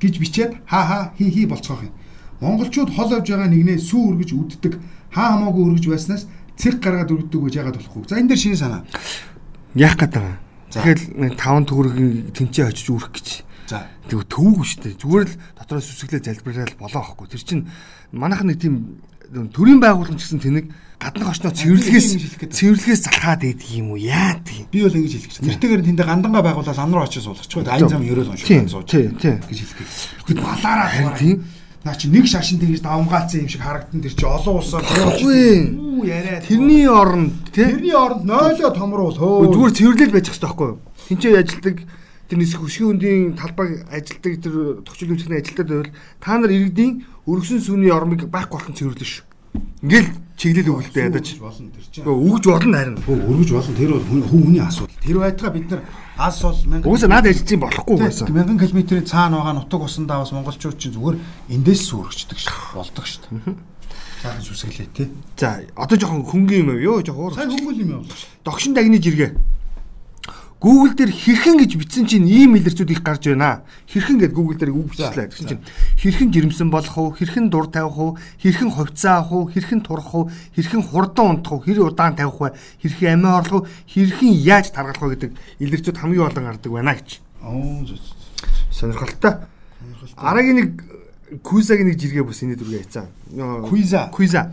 гэж 0.00 0.14
бичээд 0.16 0.52
хаа 0.64 0.84
хаа 0.88 1.02
хи 1.20 1.28
хи 1.28 1.44
болцоох 1.44 1.84
юм. 1.84 1.92
Монголчууд 2.40 2.96
хол 2.96 3.12
авж 3.12 3.28
байгаа 3.28 3.48
нэгнээ 3.52 3.76
сүү 3.76 4.02
өргөж 4.16 4.30
үддэг 4.32 4.80
хаа 5.12 5.36
хамаагүй 5.36 5.62
өргөж 5.68 5.84
байснаас 5.92 6.24
цэг 6.56 6.80
гаргаад 6.80 7.12
өргөдөг 7.12 7.40
гэж 7.44 7.54
яагаад 7.60 7.76
болохгүй. 7.76 8.08
За 8.08 8.16
энэ 8.16 8.32
дээр 8.32 8.40
шинэ 8.40 8.56
санаа. 8.56 8.82
Яах 9.76 9.96
гээд 10.00 10.12
байгаа. 10.16 10.38
Тэгэл 10.72 11.04
нэг 11.20 11.32
5 11.36 11.68
төгрөгийн 11.68 12.32
тэнцээ 12.32 12.66
очиж 12.72 12.88
үрэх 12.88 13.12
гэж. 13.12 13.28
За 13.66 13.86
Тэг 14.08 14.26
төвөг 14.28 14.64
шүү 14.66 14.80
дээ. 14.82 15.00
Зүгээр 15.00 15.26
л 15.28 15.36
дотроос 15.58 15.86
сүсгэлээ 15.90 16.22
залбирал 16.22 16.74
болоо 16.78 17.02
байхгүй. 17.02 17.26
Тэр 17.30 17.42
чинь 17.42 17.62
манайх 18.12 18.42
нэг 18.42 18.58
тийм 18.60 19.00
төрийн 19.32 19.80
байгууллагч 19.80 20.20
гэсэн 20.20 20.40
тэнэг 20.42 20.66
гаднах 21.00 21.32
очноо 21.32 21.52
цэвэрлэгээс 21.56 22.06
тийм 22.38 22.50
цэвэрлэгээс 22.52 23.02
залхаад 23.08 23.40
байдаг 23.42 23.68
юм 23.72 23.96
уу? 23.96 23.98
Яа 23.98 24.36
тийм. 24.44 24.68
би 24.68 24.84
бол 24.84 24.92
ингэж 24.92 25.12
хэлэх 25.16 25.32
чинь. 25.32 25.46
Нэртэйгээр 25.48 25.82
тэндээ 25.88 26.06
гандангаа 26.06 26.42
байгуулаад 26.44 26.78
ам 26.78 26.92
руу 26.92 27.02
очиж 27.06 27.24
суулгачих. 27.24 27.64
Айн 27.64 27.88
зам 27.88 28.04
ерөөл 28.04 28.36
Тийм, 28.36 28.68
уншиж 28.68 28.76
сууж 28.76 28.86
тий, 28.92 29.08
тий. 29.16 29.34
гэж 29.40 29.58
гээд. 29.72 29.90
Тэгэхэд 30.28 30.40
балаараа 30.44 31.16
тийм. 31.16 31.36
Наа 31.82 31.98
чи 31.98 32.06
нэг 32.06 32.30
шашин 32.30 32.62
тэгж 32.62 32.78
давмгаацсан 32.86 33.42
юм 33.42 33.48
шиг 33.50 33.62
харагдан 33.66 33.98
тэр 34.06 34.14
чи 34.14 34.22
олон 34.22 34.62
усаар 34.62 34.86
Үгүй. 34.86 35.74
Юу 35.74 36.06
яриа. 36.06 36.38
Тэрний 36.38 36.86
оронд 36.86 37.34
тий. 37.50 37.66
тэрний 37.66 37.90
оронд 37.90 38.22
нойлоо 38.22 38.70
томруул 38.70 39.18
хөө. 39.18 39.50
Зүгээр 39.50 39.74
цэвэрлэл 39.74 40.14
байж 40.14 40.30
хэвээр 40.30 40.46
байхгүй 40.46 40.66
юу? 40.70 40.78
Тинчээ 41.10 41.42
ажилдаг 41.42 41.76
тэр 42.32 42.40
нис 42.40 42.56
хөшгийн 42.56 42.96
үндийн 42.96 43.36
талбайг 43.36 43.84
ажилдаг 43.92 44.40
тэр 44.40 44.80
төвчл 44.88 45.12
үйлчлэгийн 45.12 45.36
ажилтнууд 45.44 45.68
байвал 45.68 45.92
та 46.16 46.40
нар 46.40 46.48
иргэдийн 46.48 47.04
өргөсөн 47.28 47.60
сүний 47.60 47.92
ормыг 47.92 48.24
байхгүй 48.32 48.56
болсон 48.56 48.72
цэвэрлэн 48.72 49.04
шүү. 49.04 49.24
Ингээл 49.84 50.08
чиглэл 50.40 50.72
өгөлтэй 50.72 51.12
ядаж. 51.12 51.28
болно 51.36 51.68
тэр 51.76 51.84
чинь. 51.92 52.08
Өгж 52.08 52.44
болно 52.48 52.72
харин. 52.72 52.96
Өргөж 53.04 53.50
болно. 53.52 53.76
Тэр 53.76 53.92
бол 53.92 54.06
хүн 54.08 54.22
хүний 54.32 54.64
асуудал. 54.64 54.96
Тэр 55.04 55.18
байтгаа 55.20 55.52
бид 55.52 55.68
нар 55.68 55.82
ас 56.16 56.40
бол 56.40 56.56
мянган 56.64 56.88
Угсаа 56.88 57.10
наад 57.12 57.28
ажиллаж 57.28 57.60
болохгүй 57.60 57.96
байсан. 58.00 58.26
Тэг, 58.32 58.36
мянган 58.40 58.58
километрийн 58.64 59.04
цаана 59.04 59.36
байгаа 59.44 59.54
нутаг 59.60 59.80
усандаа 59.84 60.24
бас 60.24 60.32
монголчууд 60.32 60.80
чинь 60.80 60.96
зүгээр 60.96 61.20
эндээс 61.52 61.82
сүргчдэг 61.84 62.38
шүү. 62.40 62.80
Болдог 62.80 63.04
шүү. 63.04 63.28
Цаахан 64.24 64.40
сүсгэлээ 64.40 64.88
тий. 64.96 65.12
За 65.36 65.60
одоо 65.76 66.00
жоохон 66.00 66.24
хөнгөн 66.24 66.64
юм 66.64 66.70
аа 66.72 66.80
ёо 66.80 67.04
жоохон 67.04 67.36
Сайн 67.36 67.52
уур. 67.52 67.60
хөнгөл 67.60 67.82
юм 67.84 67.90
яа. 68.00 68.16
Догшин 68.40 68.72
дагны 68.72 68.96
жиргээ. 68.96 69.36
Google 70.62 70.94
дээр 70.94 71.10
хэрхэн 71.10 71.58
гэж 71.58 71.74
бичсэн 71.74 72.06
чинь 72.06 72.22
ийм 72.30 72.54
илэрцүүд 72.54 72.94
их 72.94 73.02
гарч 73.02 73.26
байна. 73.26 73.66
Хэрхэн 73.90 74.22
гэд 74.22 74.30
Google 74.30 74.54
дээр 74.62 74.70
үг 74.70 74.94
бичлээ. 74.94 75.26
Тэгсэн 75.34 75.48
чинь 75.58 75.62
хэрхэн 75.98 76.30
жирэмсэн 76.30 76.70
болох 76.70 76.94
уу, 76.94 77.10
хэрхэн 77.18 77.50
дур 77.50 77.66
тавих 77.66 77.98
уу, 77.98 78.14
хэрхэн 78.38 78.70
ховцоо 78.70 79.10
авах 79.26 79.32
уу, 79.34 79.44
хэрхэн 79.50 79.82
турах 79.82 80.14
уу, 80.14 80.30
хэрхэн 80.54 80.82
хурдан 80.86 81.42
унтах 81.42 81.58
уу, 81.58 81.66
хэр 81.66 81.82
удаан 81.82 82.14
тавих 82.14 82.38
вэ, 82.38 82.54
хэрхэн 82.78 83.18
амиа 83.18 83.42
орлох 83.42 83.66
уу, 83.66 83.68
хэрхэн 83.90 84.30
яаж 84.38 84.70
таргалах 84.70 85.02
уу 85.02 85.10
гэдэг 85.18 85.34
илэрцүүд 85.58 85.98
хамгийн 85.98 86.30
олон 86.30 86.44
гардаг 86.46 86.70
байна 86.70 86.94
гэж. 86.94 87.18
Оо 87.42 87.82
зү- 87.82 87.98
Сонирхолтой. 88.70 89.34
Арагийн 90.14 90.56
нэг 90.62 90.70
Кузагийн 91.42 91.88
нэг 91.90 91.98
жиргээ 91.98 92.22
бас 92.22 92.38
энэ 92.44 92.54
дүргээ 92.54 92.86
яцсан. 92.86 93.10
Куиза. 93.66 94.12
Куза. 94.14 94.52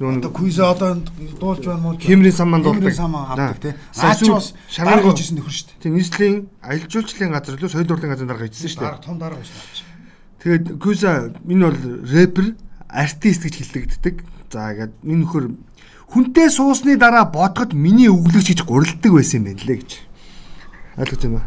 Одоо 0.00 0.30
куиза 0.32 0.70
одоо 0.70 0.96
дуулж 1.40 1.60
байна 1.66 1.80
мó. 1.82 1.92
Хэмрийн 2.00 2.32
сан 2.32 2.48
манд 2.48 2.64
дуулдаг. 2.64 2.88
Хэмрийн 2.88 2.96
сан 2.96 3.10
манд 3.12 3.28
авдаг 3.36 3.60
тий. 3.60 3.74
Сайн 3.92 4.10
Аа 4.10 4.16
чи 4.16 4.24
сүү- 4.24 4.32
бас 4.34 4.54
шаргал 4.68 5.02
гоо- 5.04 5.12
хийжсэн 5.12 5.36
нөхөр 5.36 5.52
шүү 5.52 5.66
дээ. 5.68 5.82
Тийм 5.82 5.94
нийслэлийн 5.94 6.36
аялал 6.64 6.88
жуулчлалын 6.88 7.32
газар 7.36 7.54
лөө 7.60 7.68
соёл 7.68 7.84
урлагийн 7.92 8.12
газар 8.16 8.26
дараа 8.26 8.42
хийжсэн 8.48 8.68
шүү 8.70 8.80
дээ. 8.80 8.88
Дарга 8.88 9.04
том 9.04 9.18
дарга 9.20 9.36
наач. 9.44 9.78
Тэгээд 10.40 10.64
Куза 10.80 11.12
энэ 11.44 11.64
бол 11.68 11.78
рэпер, 12.08 12.46
артист 12.88 13.42
гэж 13.44 13.54
хэллэгддэг. 13.60 14.16
За 14.50 14.72
ингээд 14.72 14.92
энэ 15.04 15.20
нөхөр 15.20 15.44
хүнтэй 16.08 16.48
суусны 16.48 16.96
дараа 16.96 17.28
бодоход 17.28 17.74
миний 17.76 18.08
өглөөч 18.08 18.56
гэж 18.56 18.60
гурилдаг 18.64 19.12
байсан 19.12 19.44
юм 19.44 19.52
байна 19.52 19.62
лээ 19.68 19.78
гэж. 19.84 19.90
Ойлгож 20.98 21.22
байна 21.22 21.38
уу? 21.38 21.44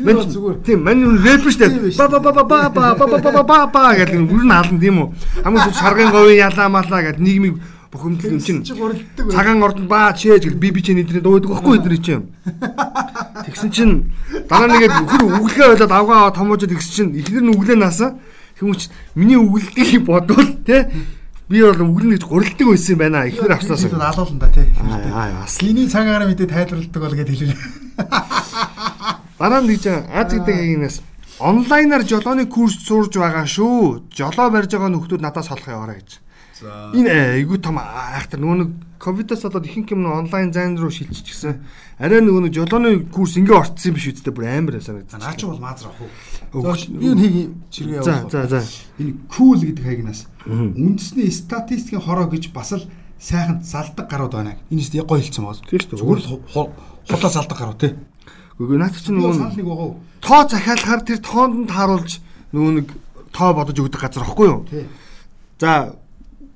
Мэн 0.00 0.16
зүгээр. 0.32 0.56
Тийм, 0.64 0.80
мань 0.80 1.00
нүн 1.04 1.20
рэпер 1.20 1.52
штэ. 1.52 1.68
Ба 1.98 2.08
ба 2.08 2.18
ба 2.20 2.32
ба 2.32 2.44
ба 2.44 2.94
ба 2.96 3.04
ба 3.04 3.18
ба 3.20 3.30
ба 3.30 3.42
ба 3.44 3.58
ба 3.68 3.82
гэдэг 3.92 4.16
нь 4.16 4.28
бүр 4.28 4.48
нь 4.48 4.52
хаална 4.54 4.80
тийм 4.80 4.96
үү? 5.04 5.08
Хамгийн 5.44 5.64
сүүлд 5.68 5.80
шаргын 5.80 6.10
говийн 6.12 6.40
ялаа 6.48 6.68
малаа 6.72 7.00
гэдэг 7.04 7.20
нийгмийг 7.20 7.56
бухимдал 7.94 8.32
юм 8.32 8.40
чинь 8.40 8.64
цагаан 8.64 9.62
ордонд 9.62 9.88
баа 9.88 10.12
чээж 10.12 10.48
гэж 10.50 10.54
би 10.58 10.70
би 10.72 10.82
чинь 10.82 10.98
эдний 10.98 11.20
дуудаг 11.20 11.50
байхгүй 11.52 11.78
эдний 11.78 12.02
чинь. 12.02 12.32
Тэгсэн 13.46 13.70
чинь 13.70 13.94
дараа 14.50 14.66
нэгээд 14.66 14.94
хөр 15.06 15.22
үглэгээ 15.38 15.68
болоод 15.78 15.92
авгаа 15.92 16.34
томоожод 16.34 16.74
тэгсэн 16.74 16.92
чинь 16.96 17.14
ихнэр 17.22 17.44
нь 17.46 17.52
үглээ 17.54 17.78
наасаа 17.78 18.18
хүмүүс 18.58 18.90
миний 19.14 19.38
үглэлтийг 19.38 20.02
бодвол 20.02 20.58
те 20.66 20.90
би 21.48 21.60
бол 21.62 21.80
үглэнэ 21.84 22.16
гэж 22.16 22.24
гурилдаг 22.24 22.66
байсан 22.68 22.92
юм 22.94 23.00
байна 23.00 23.26
ихнэр 23.28 23.56
авснаас. 23.56 23.84
Бид 23.84 23.94
алуулна 24.00 24.40
да 24.40 24.48
тий. 24.48 24.68
Аа 25.12 25.44
бас 25.44 25.56
Синий 25.60 25.88
цагаараа 25.88 26.28
мэдээ 26.28 26.48
тайлбарладаг 26.48 27.02
бол 27.02 27.16
гэж 27.16 27.28
хэлээ. 27.28 27.58
Дараа 29.38 29.60
нь 29.60 29.68
гэж 29.68 29.84
Аз 30.08 30.32
гэдэг 30.32 30.56
хийнээс 30.56 30.96
онлайнаар 31.38 32.04
жолооны 32.06 32.46
курс 32.46 32.78
сурж 32.86 33.18
байгаа 33.18 33.46
шүү. 33.46 34.08
Жолоо 34.14 34.50
барьж 34.50 34.70
байгаа 34.70 34.90
нөхдүүд 34.94 35.20
надаас 35.20 35.50
солох 35.50 35.68
яваарай 35.68 35.98
гэж. 36.00 36.20
За. 36.60 36.94
Энэ 36.94 37.42
айгуу 37.42 37.58
том 37.58 37.78
айхтар 37.82 38.38
нөгөө 38.38 38.58
нэг 38.62 38.70
ковидос 39.02 39.42
болоод 39.42 39.66
ихэнх 39.66 39.90
юм 39.90 40.06
нь 40.06 40.08
онлайн 40.08 40.54
зайн 40.54 40.78
руу 40.78 40.94
шилжчихсэн. 40.94 41.58
Арай 41.98 42.22
нөгөө 42.22 42.46
нэг 42.46 42.54
жолооны 42.54 43.10
курс 43.10 43.34
ингээ 43.34 43.58
орцсон 43.58 43.90
юм 43.90 43.96
биш 43.98 44.06
үсттэй 44.14 44.30
бүр 44.30 44.46
амар 44.46 44.78
санагдсан. 44.78 45.18
Наа 45.18 45.34
чи 45.34 45.44
бол 45.50 45.58
маазар 45.58 45.90
ах 45.90 45.98
уу. 45.98 46.08
За 46.62 46.74
юу 47.02 47.14
нэг 47.18 47.32
чиргээ 47.70 48.02
За 48.02 48.12
явуулах. 48.22 48.30
за 48.30 48.46
за. 48.46 48.60
Энэ 49.00 49.12
cool 49.32 49.58
гэдэг 49.64 49.84
хайгнаас 49.84 50.20
үндэсний 50.46 51.30
статистикийн 51.32 52.02
хороо 52.04 52.30
гэж 52.30 52.52
бас 52.54 52.72
л 52.78 52.84
сайхан 53.18 53.62
залдаг 53.64 54.06
гарууд 54.10 54.32
байна. 54.38 54.54
Энэ 54.70 54.82
ч 54.84 54.94
гоё 55.02 55.18
хэлсэн 55.18 55.42
боос. 55.44 55.60
Тийм 55.66 55.80
шүү 55.80 55.90
дээ. 55.90 56.00
Зүгээр 56.04 56.20
л 56.20 56.28
ху- 56.28 56.42
ху- 56.52 56.72
хулаа 57.10 57.30
залдаг 57.32 57.58
гарууд 57.58 57.80
тий. 57.80 57.92
Үгүй 58.60 58.76
наад 58.78 58.94
чинь 58.94 59.18
Нөгөө 59.18 59.34
нөгөө 59.34 59.38
санал 59.40 59.56
нэг 59.58 59.66
байгаа 59.66 59.86
уу? 59.90 59.96
тоо 60.22 60.42
захиалахаар 60.46 61.00
тэр 61.02 61.18
тоонд 61.18 61.54
нь 61.58 61.66
тааруулж 61.66 62.12
нөгөө 62.54 62.72
нэг 62.78 62.86
тоо 63.34 63.50
бодож 63.54 63.76
өгдөг 63.82 63.98
газар 63.98 64.22
ихгүй 64.22 64.46
юу? 64.46 64.62
Тий. 64.70 64.86
За 65.58 65.96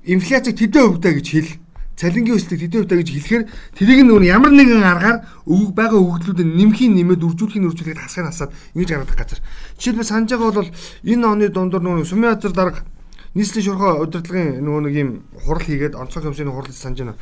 инфляцийг 0.07 0.55
тэдэн 0.55 0.95
хувьтай 0.95 1.13
гэж 1.19 1.27
хэл. 1.27 1.51
Цалингийн 1.99 2.39
өсөлтийг 2.39 2.63
тэдэн 2.63 2.79
хувьтай 2.87 2.97
гэж 3.03 3.09
хэлэхээр 3.11 3.43
тэрийг 3.75 3.99
нөгөө 4.07 4.31
ямар 4.31 4.55
нэгэн 4.55 4.87
аргаар 4.87 5.17
өг 5.43 5.75
байгаа 5.75 5.99
өгөгдлүүдэд 5.99 6.47
нэмхийн 6.47 6.95
нэмээд 6.95 7.27
үржүүлэхийн 7.27 7.67
үржүүлэхэд 7.67 7.99
хасгын 7.99 8.31
хасаад 8.31 8.55
ингэж 8.71 8.89
гаргадаг 8.95 9.19
газар. 9.19 9.39
Жишээлбэл 9.75 10.07
санаж 10.07 10.31
байгаа 10.31 10.63
бол 10.63 10.71
энэ 11.03 11.27
оны 11.27 11.51
дундор 11.51 11.83
нөгөө 11.83 12.07
сумын 12.07 12.39
азар 12.39 12.55
дарга 12.55 12.87
нийслэлийн 13.35 13.67
шуурхай 13.67 13.99
удирдлагын 13.99 14.63
нөгөө 14.63 14.81
нэг 14.87 14.95
юм 14.95 15.09
хурал 15.43 15.67
хийгээд 15.67 15.99
онцгой 15.99 16.23
комиссийн 16.23 16.55
хурал 16.55 16.71
санаж 16.71 16.99
байна. 17.03 17.19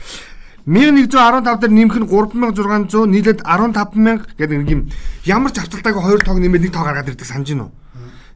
1115 0.67 1.57
дээр 1.57 1.74
нэмэх 1.74 1.98
нь 1.98 2.07
3600 2.12 3.10
нийлээд 3.10 3.39
15000 3.50 4.38
гэдэг 4.38 4.57
нэг 4.62 4.69
юм 4.69 4.81
ямар 5.25 5.51
ч 5.51 5.63
авталтаагүй 5.63 6.03
хоёр 6.05 6.22
тоог 6.22 6.38
нэмээд 6.38 6.69
нэг 6.69 6.74
тоо 6.77 6.86
гаргаад 6.86 7.10
ирдэг 7.10 7.25
санаж 7.25 7.50
байна? 7.50 7.74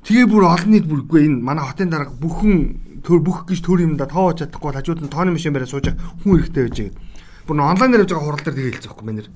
Тэгээ 0.01 0.25
бүр 0.25 0.49
олон 0.49 0.71
нийт 0.73 0.89
бүргүй 0.89 1.29
энэ 1.29 1.37
манай 1.37 1.69
хотын 1.69 1.93
дарга 1.93 2.15
бүхэн 2.17 2.90
төр 3.03 3.19
бүх 3.19 3.45
гэж 3.49 3.59
төр 3.65 3.81
юм 3.85 3.97
да 3.97 4.05
тоож 4.05 4.41
чадахгүй 4.41 4.71
бол 4.71 4.77
хажууд 4.79 5.01
нь 5.01 5.11
тооны 5.11 5.31
машин 5.35 5.53
бариа 5.53 5.69
сууж 5.69 5.91
хүн 6.23 6.37
хэрэгтэй 6.37 6.63
байж 6.69 6.77
байгаа. 6.77 6.97
Бүр 7.45 7.55
н 7.57 7.65
онлайнаар 7.65 8.03
явж 8.05 8.11
байгаа 8.13 8.25
хурал 8.29 8.45
дээр 8.45 8.55
тэгээ 8.55 8.73
хэлцэхгүй 8.77 9.05
байна 9.05 9.19
нэр. 9.21 9.29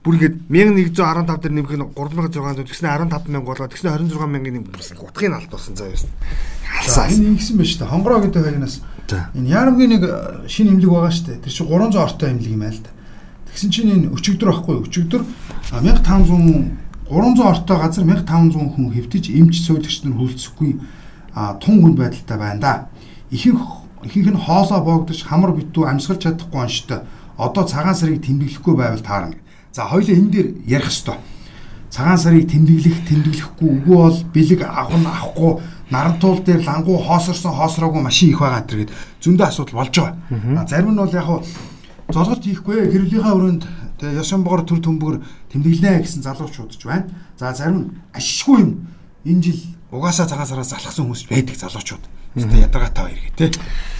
Бүр 0.00 0.14
ингээд 0.16 0.36
1115 0.48 1.42
дээр 1.44 1.54
нэмэх 1.60 1.74
нь 1.76 1.86
3600 1.92 2.64
тэгснэ 2.64 2.88
15000 2.88 3.44
болоо 3.44 3.68
тэгснэ 3.68 3.88
26000-ийн 4.00 4.54
нэг 4.56 4.64
бүс 4.72 4.96
утгыг 4.96 5.28
алдуулсан 5.28 5.76
заа 5.76 5.92
юу. 5.92 6.00
За 6.00 6.08
Халсаа. 6.64 7.12
энэ 7.12 7.36
ингэсэн 7.36 7.56
байна 7.60 7.68
шүү 7.68 7.80
дээ. 7.84 7.92
Хонгороо 7.92 8.20
гэдэг 8.24 8.44
За. 9.10 9.28
энэ 9.36 9.48
яармгийн 9.50 9.90
нэг 9.90 10.02
э, 10.08 10.48
шинэ 10.48 10.70
имлэг 10.72 10.88
байгаа 10.88 11.12
шүү 11.12 11.26
дээ. 11.26 11.42
Тэр 11.44 11.52
чинь 11.52 11.68
300 11.68 12.00
ортой 12.00 12.30
имлэг 12.32 12.48
юм 12.48 12.62
аа 12.64 12.72
л 12.72 12.80
да. 12.80 12.90
Тэгсэн 13.50 13.70
чинь 13.74 13.90
энэ 13.92 14.08
өчигдөр 14.14 14.48
байхгүй 14.48 14.74
юу? 14.78 14.86
Өчигдөр 14.86 15.22
а, 15.74 15.82
1500 15.84 16.80
300 17.10 17.42
ортой 17.42 17.76
газар 17.82 18.04
1500 18.06 18.70
хүн 18.70 18.94
хэвтэж 18.94 19.24
эмч 19.34 19.66
сүйдэгч 19.66 20.06
нар 20.06 20.14
хөлцөхгүй 20.14 20.78
тун 21.34 21.82
хүн 21.82 21.94
байдалтай 21.96 22.38
байна 22.38 22.60
да. 22.60 22.88
Ихэнх 23.30 23.62
ихэнх 24.04 24.32
нь 24.34 24.44
хоолоо 24.46 24.80
боогдож 24.84 25.22
хамар 25.24 25.52
битүү 25.52 25.84
амьсгалж 25.86 26.22
чадахгүй 26.22 26.60
онштой. 26.60 27.00
Одоо 27.36 27.64
цагаан 27.64 27.94
сарыг 27.94 28.22
тэмдэглэхгүй 28.24 28.74
байвал 28.76 29.00
таарна. 29.00 29.36
За 29.72 29.84
хоёлаа 29.84 30.16
энэ 30.16 30.30
дээр 30.30 30.48
ярих 30.66 30.88
ёстой 30.88 31.16
цагаан 31.90 32.18
сарыг 32.18 32.46
тэмдэглэх 32.50 33.02
тэмдэглэхгүй 33.08 33.68
үгүй 33.82 33.96
бол 33.98 34.18
бэлэг 34.34 34.62
авах 34.62 34.94
нь 34.94 35.10
авахгүй 35.10 35.52
нарантуул 35.90 36.38
дээр 36.46 36.62
лангуу 36.62 36.98
хоосорсон 37.02 37.50
хоосроогүй 37.50 38.02
машин 38.02 38.30
их 38.30 38.38
байгаа 38.38 38.62
энэ 38.62 38.86
гэд 38.86 38.94
зөндөө 39.18 39.46
асуудал 39.50 39.74
болж 39.82 39.94
байгаа. 39.98 40.66
Зарим 40.70 40.94
нь 40.94 41.02
бол 41.02 41.10
яг 41.10 41.26
хуу 41.26 41.42
золголт 42.14 42.46
хийхгүй 42.46 42.94
хэрэглийнхаа 42.94 43.34
өрөөнд 43.34 43.62
тэгээ 43.98 44.22
ясан 44.22 44.46
богор 44.46 44.62
төр 44.62 44.78
төмбөр 44.78 45.18
тэмдэглэнэ 45.50 46.06
гэсэн 46.06 46.22
залуучууд 46.22 46.78
ч 46.78 46.86
байна. 46.86 47.10
За 47.34 47.50
зарим 47.58 47.78
нь 47.82 47.90
ашиггүй 48.14 48.58
юм 48.62 48.86
энэ 49.26 49.42
жил 49.42 49.60
угаасаа 49.90 50.26
цагаан 50.26 50.46
сараас 50.46 50.70
залхсан 50.70 51.04
хүмүүс 51.04 51.26
байдаг 51.30 51.56
залуучууд. 51.58 52.04
Тэ 52.38 52.62
ядаргаатай 52.62 53.04
хоёр 53.10 53.20
гэ 53.26 53.50
тэ 53.50 53.58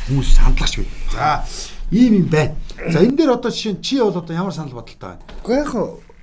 хүмүүс 0.09 0.39
хандлагч 0.39 0.75
бай. 0.79 0.89
За 1.11 1.45
ийм 1.91 2.15
юм 2.15 2.27
байна. 2.31 2.55
За 2.91 3.03
энэ 3.03 3.17
дээр 3.19 3.35
одоо 3.35 3.51
жишээ 3.51 3.83
чи 3.83 3.99
бол 3.99 4.15
одоо 4.15 4.35
ямар 4.35 4.55
санал 4.55 4.79
бодолтой 4.79 5.19
байна? 5.19 5.23
Гэхдээ 5.43 5.59
яг 5.67 5.73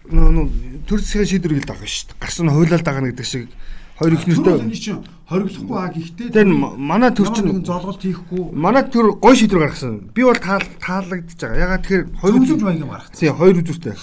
нөө 0.08 0.48
төр 0.88 1.00
засгийн 1.04 1.28
шийдвэрийг 1.28 1.68
даах 1.68 1.84
шүү 1.84 2.16
дээ. 2.16 2.20
Гарсан 2.24 2.50
хуйлал 2.50 2.84
дагна 2.84 3.12
гэдэг 3.12 3.28
шиг 3.28 3.52
хоёр 4.00 4.14
их 4.16 4.28
нэртэй. 4.28 5.04
хориглохгүй 5.28 5.76
аа 5.76 5.92
гэхдээ 5.92 6.32
Тэр 6.32 6.48
манай 6.48 7.12
төр 7.12 7.28
чинь 7.36 7.66
золголт 7.68 8.00
хийхгүй 8.00 8.56
манай 8.56 8.88
төр 8.88 9.20
гой 9.20 9.36
шийдвэр 9.36 9.68
гаргасан. 9.68 10.08
Би 10.16 10.24
бол 10.24 10.40
таал 10.40 10.64
таалагдж 10.80 11.36
байгаа. 11.36 11.60
Ягаад 11.60 11.84
тэгэхээр 11.84 12.04
хоёр 12.24 12.36
үзүүр 12.40 12.64
маяг 12.64 12.80
юм 12.80 12.92
гаргацсан. 12.96 13.20
тий 13.20 13.32
хоёр 13.36 13.60
үзүүртэй. 13.60 14.00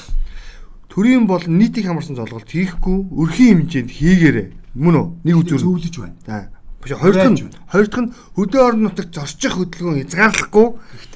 Төрийн 0.93 1.25
бол 1.25 1.41
нийтийг 1.49 1.89
хамарсан 1.89 2.21
золголт 2.21 2.51
хийхгүй 2.53 2.97
өрхийн 3.17 3.65
хэмжээнд 3.65 3.91
хийгээрэй. 3.91 4.49
Мөн 4.75 4.95
үү? 4.99 5.07
Нэг 5.25 5.37
үзүүр. 5.39 5.61
Зөвлөж 5.63 5.97
байна. 6.03 6.51
Биш 6.85 6.93
хоёр 7.01 7.15
дахь 7.15 7.33
нь 7.33 7.49
хоёр 7.71 7.87
дахь 7.89 8.03
нь 8.05 8.13
хөдөө 8.37 8.61
орон 8.61 8.83
нутагт 8.85 9.15
зорчих 9.15 9.57
хөдөлгөөн 9.57 10.05
хязгаарлахгүй. 10.05 10.67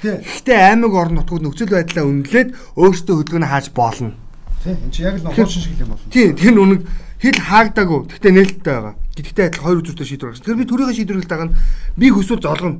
Гэхдээ 0.01 0.57
аймаг 0.57 0.93
орон 0.97 1.15
нутгууд 1.21 1.43
нөхцөл 1.45 1.75
байдлаа 1.75 2.05
үнэлээд 2.09 2.49
өөрсдөө 2.73 3.15
хөдөлгөөний 3.21 3.51
хааж 3.53 3.67
болно. 3.77 4.17
тий 4.63 4.73
энэ 4.73 4.91
чи 4.91 5.03
яг 5.03 5.15
л 5.19 5.23
нохоочин 5.29 5.61
шиг 5.61 5.77
юм 5.79 5.93
болно. 5.93 6.11
Тий, 6.11 6.33
тэр 6.33 6.53
нүг 6.57 6.83
хэл 7.21 7.39
хаагаагүй. 7.39 7.99
Гэхдээ 8.09 8.33
нээлттэй 8.33 8.73
байгаа. 8.73 8.95
Гэхдээ 9.15 9.45
адил 9.45 9.63
хоёр 9.63 9.77
үзүүртэй 9.83 10.07
шийдвэр 10.07 10.29
гаргасан. 10.31 10.45
Тэр 10.47 10.57
би 10.59 10.65
төрийн 10.65 10.95
шийдвэрлэл 10.95 11.29
дагна. 11.29 11.57
Би 11.95 12.07
хүсвэл 12.09 12.43
золгоно. 12.43 12.79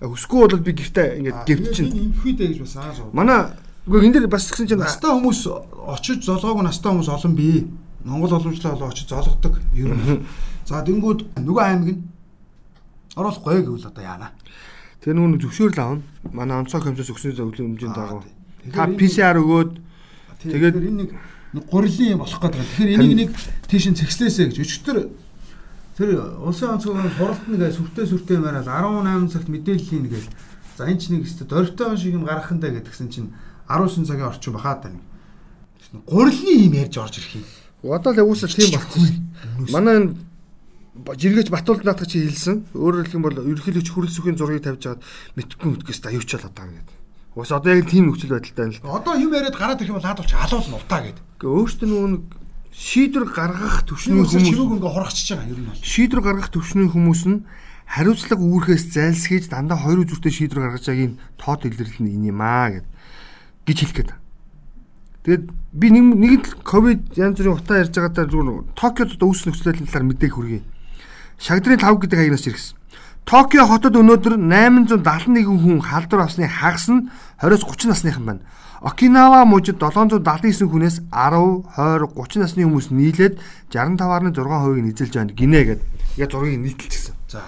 Хүсгүй 0.00 0.40
бол 0.48 0.64
би 0.64 0.72
гэртээ 0.74 1.08
ингээд 1.20 1.38
гівт 1.44 1.66
чинь. 1.76 1.90
энэ 1.90 2.02
имхүйдэ 2.08 2.44
гэж 2.50 2.58
бас 2.64 2.74
уу. 3.04 3.12
Манай 3.12 3.52
үгүй 3.84 4.00
энэ 4.06 4.14
дэр 4.16 4.32
бас 4.32 4.48
гэсэн 4.48 4.66
чинь 4.70 4.80
Настай 4.80 5.10
хүмүүс 5.12 5.40
очиж 5.92 6.18
золгоогүй 6.24 6.64
настай 6.64 6.88
хүмүүс 6.88 7.10
олон 7.10 7.34
бий. 7.36 7.68
Монгол 8.04 8.32
олончлаа 8.32 8.72
болоо 8.74 8.88
очиж 8.88 9.08
золгодог 9.08 9.60
ер 9.74 9.92
нь. 9.94 10.24
За 10.64 10.82
тэнгууд 10.84 11.36
нөгөө 11.36 11.62
аймаг 11.64 11.88
нь 11.94 12.02
оруулахгүй 13.16 13.62
гэвэл 13.64 13.86
одоо 13.88 14.04
яана. 14.04 14.30
тэр 15.00 15.16
нүг 15.16 15.40
зөвшөөрөл 15.40 15.80
аавна. 15.80 16.02
Манай 16.32 16.60
онцгой 16.60 16.80
комиссаас 16.80 17.10
өгсөн 17.12 17.36
зөвлөлийн 17.36 17.76
хэмжээнд 17.76 17.96
дагав. 17.96 18.24
Та 18.72 18.86
PCR 18.86 19.36
өгөөд 19.40 19.70
Тэгээд- 20.40 20.76
энэ 20.76 20.96
нэг 21.04 21.10
нэг 21.52 21.64
гурилын 21.68 22.12
юм 22.16 22.18
болох 22.24 22.40
гэдэг. 22.40 22.60
Тэгэхээр 22.60 23.00
энийг 23.00 23.16
нэг 23.16 23.30
тийш 23.68 23.84
нь 23.88 23.96
цэгслээсэ 23.96 24.52
гэж 24.52 24.56
өчтөр 24.60 24.98
тэр 25.96 26.08
улсын 26.40 26.76
онцгойн 26.76 27.12
суралт 27.16 27.44
нэг 27.48 27.60
сүртэй 27.72 28.06
сүртэй 28.08 28.38
мараад 28.40 28.68
18 28.68 29.28
цагт 29.32 29.48
мэдээлэл 29.48 29.88
хийнэ 29.88 30.08
гэж. 30.08 30.24
За 30.76 30.88
энэ 30.88 31.00
ч 31.00 31.12
нэг 31.12 31.24
өстө 31.28 31.44
дөрвтойгон 31.44 31.96
шиг 32.00 32.16
юм 32.16 32.24
гаргахандаа 32.24 32.72
гэдгсэн 32.72 33.08
чинь 33.12 33.32
19 33.68 34.08
цагийн 34.08 34.28
орчин 34.32 34.52
бахаад 34.56 34.80
байна. 34.88 35.00
Гурилын 36.08 36.64
юм 36.70 36.74
ярьж 36.76 36.96
орж 36.96 37.18
ирэх 37.20 37.34
юм. 37.40 37.44
Одоо 37.84 38.12
л 38.12 38.24
уусаа 38.28 38.48
тийм 38.48 38.74
болчихсон. 38.74 39.32
Манай 39.72 39.94
энэ 39.96 40.14
жиргээч 41.16 41.48
Батуулд 41.48 41.84
наатах 41.84 42.08
чи 42.08 42.20
хэлсэн. 42.20 42.76
Өөрөөр 42.76 43.08
хэлэх 43.08 43.16
юм 43.16 43.24
бол 43.24 43.40
ерөнхийлөгч 43.40 43.88
хүрэл 43.88 44.12
сүхийн 44.12 44.36
зургийг 44.36 44.64
тавьж 44.66 44.84
аваад 44.84 45.02
мэдхгүй 45.38 45.68
мэдгээс 45.80 46.04
аюучаал 46.04 46.50
одоо 46.50 46.64
ингээд. 46.68 46.90
Ус 47.38 47.50
одоо 47.54 47.72
яг 47.72 47.88
тийм 47.88 48.10
нөхцөл 48.10 48.36
байдалтай 48.36 48.68
байна 48.68 48.76
л. 48.76 49.00
Одоо 49.00 49.14
юм 49.16 49.32
яриад 49.32 49.56
гараад 49.56 49.80
ирэх 49.80 49.94
юм 49.94 49.98
бол 50.02 50.08
хаад 50.08 50.20
болчих 50.20 50.36
алуулна 50.36 50.76
утаа 50.76 51.00
гэд. 51.00 51.18
Гэхдээ 51.40 51.56
өөртөө 51.56 51.88
нөгөө 51.88 52.10
нэг 52.10 52.22
шийдвэр 52.74 53.26
гаргах 53.30 53.76
төвшний 53.86 54.18
хүмүүс 54.18 54.34
хүмүүс 54.34 54.74
ингээ 54.78 54.94
хурахчиж 54.94 55.28
байгаа 55.34 55.50
юм 55.50 55.64
бол. 55.70 55.82
шийдвэр 55.82 56.22
гаргах 56.22 56.50
төвшний 56.54 56.88
хүмүүс 56.90 57.22
нь 57.26 57.38
хариуцлага 57.90 58.44
үүрхээс 58.46 58.84
зайлсхийж 58.94 59.44
дандаа 59.50 59.78
хоёр 59.78 60.06
үзүүртэй 60.06 60.30
шийдвэр 60.30 60.62
гаргаж 60.70 60.84
байгаагийн 60.86 61.14
тоод 61.34 61.66
илэрлэл 61.66 62.02
нь 62.06 62.14
энэ 62.14 62.30
юм 62.30 62.40
аа 62.42 62.68
гэд 62.78 62.86
гэж 63.66 63.78
хэлэх 63.78 63.96
гээд. 63.98 64.10
Тэгээд 65.24 65.44
би 65.76 65.88
нэг 65.92 66.04
нэг 66.16 66.42
л 66.48 66.54
ковид 66.64 67.12
янз 67.12 67.36
бүрийн 67.36 67.56
утаа 67.60 67.84
ярьж 67.84 67.92
байгаадаа 67.92 68.24
зүгээр 68.24 68.72
Токиод 68.72 69.10
одоо 69.20 69.28
үүсэх 69.28 69.52
нөхцөл 69.52 69.68
байдлын 69.68 69.88
талаар 69.92 70.08
мэдээг 70.08 70.32
хүргэе. 70.32 70.62
Шагдрын 71.36 71.80
5 71.80 72.00
гэдэг 72.00 72.18
хаягнаас 72.18 72.48
иргэсэн. 72.48 72.76
Токио 73.28 73.64
хотод 73.68 73.94
өнөөдөр 74.00 74.34
871 74.40 75.44
хүн 75.44 75.84
халдвар 75.84 76.24
авсны 76.24 76.48
хагас 76.48 76.88
нь 76.88 77.12
20-30 77.38 77.92
насныхан 77.92 78.24
байна. 78.24 78.42
Окинава 78.80 79.44
мужид 79.44 79.76
779 79.76 80.64
хүнээс 80.72 81.04
10, 81.12 81.68
20, 81.76 82.16
30 82.16 82.40
насны 82.40 82.64
хүмүүс 82.64 82.88
нийлээд 82.88 83.36
65.6%-ийг 83.68 84.88
эзэлж 84.88 85.14
байна 85.20 85.36
гинэ 85.36 85.60
гэд. 85.68 85.80
Яг 86.16 86.32
зургийг 86.32 86.64
нийтэлчихсэн. 86.64 87.14
За. 87.28 87.44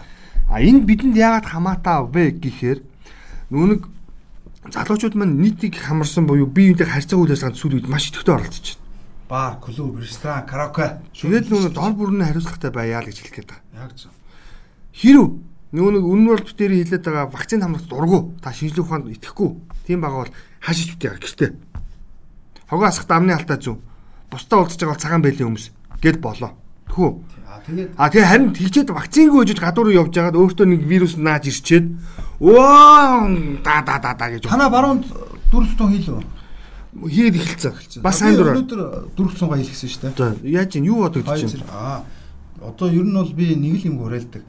А 0.52 0.61
энэ 0.61 0.85
бидэнд 0.85 1.17
яагаад 1.17 1.49
хамаатай 1.49 2.05
вэ 2.05 2.37
гэхээр 2.37 2.79
нүг 3.49 3.88
залуучууд 4.71 5.14
маань 5.19 5.42
нийтийг 5.42 5.75
хамарсан 5.75 6.26
буюу 6.26 6.47
бие 6.47 6.75
биенээ 6.75 6.87
харьцаа 6.87 7.19
үйл 7.19 7.35
ажиллагаанд 7.35 7.59
сүүл 7.59 7.76
үед 7.83 7.88
маш 7.90 8.14
идэвхтэй 8.14 8.35
оролцож 8.35 8.66
байна. 8.78 8.83
Бар, 9.28 9.52
клуб, 9.59 9.99
ресторан, 9.99 10.47
караоке. 10.47 11.02
Тэгээд 11.11 11.50
нүг 11.50 11.75
дор 11.75 11.92
бүрний 11.99 12.26
хариуцлагатай 12.31 12.71
байяа 12.71 13.02
л 13.02 13.09
гэж 13.11 13.19
хэлэх 13.19 13.35
гээд 13.42 13.50
байгаа. 13.50 13.90
Яг 13.90 13.92
зөв. 13.99 14.14
Хэрв 14.95 15.25
нөгөө 15.75 15.92
нэг 15.99 16.04
үнэн 16.07 16.28
бол 16.31 16.47
битээр 16.47 16.73
хилээд 16.78 17.02
байгаа 17.02 17.26
вакцины 17.33 17.64
хамгаалалт 17.66 17.90
дургу 17.90 18.19
та 18.38 18.52
шинжлэх 18.54 18.87
ухаанд 18.87 19.11
итгэхгүй. 19.11 19.50
Тийм 19.88 19.99
байгаа 20.04 20.21
бол 20.28 20.35
хашиж 20.62 20.95
битээ 20.95 21.16
гэртээ. 21.19 21.50
Хогоо 22.71 22.87
асахт 22.87 23.11
амны 23.11 23.35
алтаа 23.35 23.59
зүв. 23.59 23.83
Бусдаа 24.31 24.62
уулзж 24.62 24.78
байгаа 24.78 25.00
цагаан 25.00 25.25
бэлийн 25.25 25.49
хүмүүс 25.49 25.66
гэд 25.99 26.21
болоо. 26.23 26.54
Тэхүү. 26.92 27.11
А 27.96 28.12
тэгээ 28.12 28.28
харин 28.28 28.52
тэгчээд 28.52 28.92
вакцингүй 28.92 29.49
өжөж 29.49 29.58
гадуур 29.64 29.88
явж 29.96 30.12
байгаад 30.12 30.37
өөртөө 30.37 30.66
нэг 30.68 30.82
вирус 30.84 31.16
нааж 31.16 31.49
ирчээд 31.49 31.88
өө 32.37 33.64
да 33.64 33.80
да 33.80 33.96
да 33.96 34.12
да 34.12 34.26
гэж 34.28 34.44
танаа 34.44 34.68
баруунд 34.68 35.08
дөрөв 35.49 35.72
тон 35.78 35.96
хийлөө. 35.96 36.20
хийгээд 37.00 37.37
эхэлсэн. 37.40 38.02
Бас 38.04 38.20
сайн 38.20 38.37
дураа. 38.37 38.52
Өнөөдөр 38.52 38.80
дөрөв 39.16 39.34
цонго 39.40 39.56
хийлгэсэн 39.56 39.88
шүү 39.88 40.02
дээ. 40.12 40.16
За 40.20 40.37
яаж 40.44 40.76
юм 40.76 40.84
юу 40.84 41.08
бодогдож 41.08 41.40
байна? 41.40 41.64
Аа. 41.72 42.04
Одоо 42.61 42.88
ер 42.92 43.06
нь 43.08 43.16
бол 43.16 43.32
би 43.32 43.56
нэг 43.56 43.80
л 43.80 43.88
юм 43.88 43.96
хураалдаг. 44.04 44.42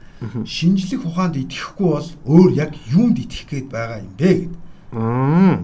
Шинжлэх 0.44 1.08
ухаанд 1.08 1.40
итгэхгүй 1.40 1.88
бол 1.88 2.08
өөр 2.28 2.50
яг 2.52 2.76
юунд 2.92 3.16
итгэх 3.24 3.48
гээд 3.48 3.68
байгаа 3.72 4.04
юм 4.04 4.12
бэ 4.20 4.30
гэд. 4.44 4.54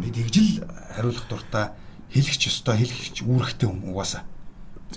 Би 0.01 0.09
тэгжил 0.09 0.65
хариулах 0.97 1.27
дуртай 1.29 1.67
хэлэх 2.09 2.37
ч 2.41 2.49
ёстой 2.49 2.81
хэлэх 2.81 3.13
ч 3.13 3.23
үүрэгтэй 3.29 3.69
юм 3.69 3.93
угаасаа. 3.93 4.25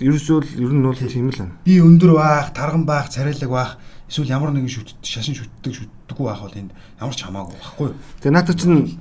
Ерөөсөө 0.02 0.38
л 0.42 0.50
ер 0.58 0.72
нь 0.74 0.82
бол 0.82 0.98
тийм 0.98 1.30
л 1.30 1.38
байна. 1.38 1.54
Би 1.62 1.78
өндөр 1.78 2.18
байх, 2.18 2.50
тарган 2.50 2.82
байх, 2.82 3.10
царайлаг 3.14 3.50
байх 3.50 3.70
эсвэл 4.10 4.30
ямар 4.30 4.50
нэгэн 4.50 4.68
шүт 4.68 4.90
шашин 5.02 5.38
шүтдэг 5.38 5.74
шүтдэггүй 5.74 6.26
байх 6.26 6.42
бол 6.42 6.58
энд 6.58 6.70
ямар 6.98 7.14
ч 7.14 7.22
хамаагүй 7.22 7.54
байхгүй 7.54 7.86
юу? 7.88 7.96
Тэгээ 8.20 8.34
наата 8.34 8.54
чинь 8.54 8.98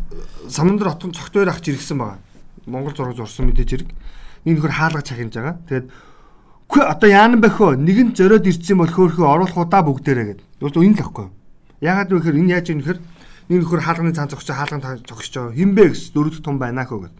самандар 0.47 0.93
хотон 0.93 1.13
цогтойр 1.13 1.49
ах 1.49 1.65
жиргсэн 1.65 1.97
байгаа. 1.97 2.19
Монгол 2.65 2.93
зураг 2.93 3.17
зурсан 3.17 3.49
мэдээж 3.49 3.69
хэрэг. 3.73 3.89
Нэг 4.45 4.53
нөхөр 4.57 4.73
хаалгаж 4.73 5.05
чахинж 5.09 5.33
байгаа. 5.33 5.57
Тэгээд 5.67 5.87
үгүй 6.69 6.81
одоо 6.85 7.09
яана 7.09 7.37
бэ 7.37 7.49
хөө 7.51 7.77
нэгэн 7.77 8.09
зөрөөд 8.15 8.47
ирсэн 8.47 8.77
бол 8.77 8.89
хөөхөө 8.89 9.27
оруулах 9.27 9.57
удаа 9.59 9.81
бүгдээрээ 9.83 10.27
гэдэг. 10.29 10.47
Өөртөө 10.61 10.83
энэ 10.87 10.97
л 10.97 11.03
ахгүй. 11.03 11.27
Ягаад 11.83 12.09
вэ 12.09 12.17
гэхээр 12.21 12.39
энэ 12.39 12.53
яаж 12.57 12.65
юм 12.71 12.77
нөхөр 12.79 12.97
нэг 13.51 13.57
нөхөр 13.59 13.81
хаалганы 13.83 14.15
цаан 14.15 14.31
зогсоо 14.31 14.55
хаалган 14.55 14.81
байгаа. 14.81 15.53
Хинбэ 15.53 15.83
гэс 15.91 16.15
дөрөв 16.15 16.39
том 16.39 16.57
байна 16.57 16.87
хөө 16.87 17.11
гэдэг. 17.11 17.19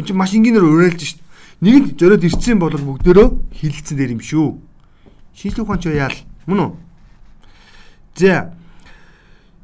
Энд 0.00 0.06
чинь 0.08 0.16
маш 0.16 0.32
энгийнээр 0.32 0.64
уриалж 0.64 1.02
шít. 1.04 1.20
Нэгэн 1.60 1.98
зөрөөд 1.98 2.22
ирсэн 2.22 2.58
бол 2.58 2.74
бүгдээрөө 2.74 3.28
хилэлцэн 3.54 3.96
дээр 3.98 4.14
юм 4.14 4.22
шүү. 4.22 4.48
Шинжлэх 5.34 5.66
ухаан 5.66 5.82
ч 5.82 5.90
яал 5.90 6.14
мөн 6.46 6.60
үү? 6.62 6.70
За 8.18 8.58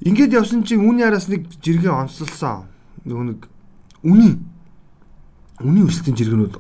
Ингээд 0.05 0.37
явсан 0.37 0.61
чинь 0.69 0.85
үүний 0.85 1.07
араас 1.09 1.33
нэг 1.33 1.49
жиргээ 1.65 1.89
онцлсан. 1.89 2.69
Нөгөө 3.09 3.25
нэг 3.25 3.41
үний 4.05 4.37
үний 5.65 5.81
өсөлтийн 5.81 6.19
жиргэнүүд 6.21 6.55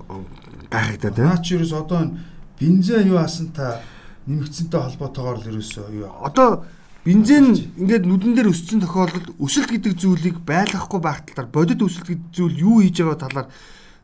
гайхагдаад 0.72 1.12
байна. 1.12 1.36
Наач 1.36 1.52
ерөөс 1.52 1.74
одоо 1.76 2.08
бензин 2.56 3.04
юу 3.04 3.20
асан 3.20 3.52
та 3.52 3.84
нэмэгдсэнтэй 4.24 4.80
холбоотойгоор 4.80 5.44
л 5.44 5.48
ерөөсөө 5.52 5.92
юу 5.92 6.08
Одоо 6.24 6.64
бензин 7.04 7.52
ингээд 7.76 8.08
нүдэн 8.08 8.32
дээр 8.32 8.48
өссөн 8.48 8.80
тохиолдолд 8.80 9.36
өсөлт 9.36 9.70
гэдэг 9.76 9.92
зүйлийг 9.92 10.40
байлгахгүй 10.40 11.00
байх 11.04 11.20
талаар 11.28 11.52
бодит 11.52 11.84
өсөлт 11.84 12.08
гэдэг 12.08 12.32
зүйл 12.32 12.56
юу 12.64 12.80
хийж 12.80 13.04
байгаа 13.04 13.20
талаар 13.28 13.48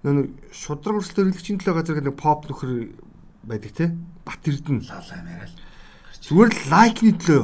нэг 0.04 0.32
шудраг 0.52 1.00
өрсөлтөөр 1.00 1.26
хэрэглэгчийн 1.32 1.58
төлөө 1.60 1.74
газар 1.76 1.96
гэдэг 2.00 2.08
нэг 2.12 2.18
поп 2.20 2.48
нөхөр 2.48 2.72
байдаг 3.44 3.72
те. 3.76 3.92
Бат 4.24 4.40
Эрдэнэ 4.44 4.84
лалаа 4.88 5.20
мэрэл. 5.24 5.56
зүгээр 6.24 6.50
л 6.50 6.62
лайкны 6.72 7.12
төлөө 7.20 7.42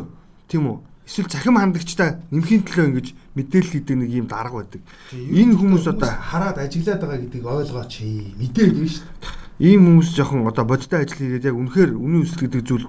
тийм 0.49 0.65
үү? 0.73 0.79
Эсвэл 1.07 1.31
захим 1.31 1.57
хандагчтай 1.61 2.19
нэмхийн 2.35 2.67
төлөө 2.67 2.87
ингэж 2.91 3.07
мэдээлэл 3.39 3.73
хийдэг 3.79 3.97
нэг 3.97 4.11
юм 4.11 4.27
дарга 4.27 4.65
байдаг. 4.65 4.83
Энэ 5.13 5.55
хүмүүс 5.55 5.87
одоо 5.87 6.11
хараад 6.11 6.59
ажиглаад 6.59 7.01
байгаа 7.01 7.21
гэдгийг 7.23 7.47
ойлгооч. 7.47 7.95
Мэдээд 8.41 8.73
байна 8.75 8.91
шүү 8.91 9.07
дээ. 9.07 9.47
ийм 9.61 9.81
хүмүүс 9.87 10.09
жоохон 10.13 10.45
одоо 10.45 10.65
бодиттой 10.67 11.07
ажил 11.07 11.17
хийгээд 11.17 11.49
яг 11.49 11.57
үнэхээр 11.57 11.91
үнийн 11.97 12.25
өсөлт 12.27 12.43
гэдэг 12.45 12.63
зүйл 12.67 12.87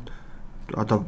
одоо 0.76 1.08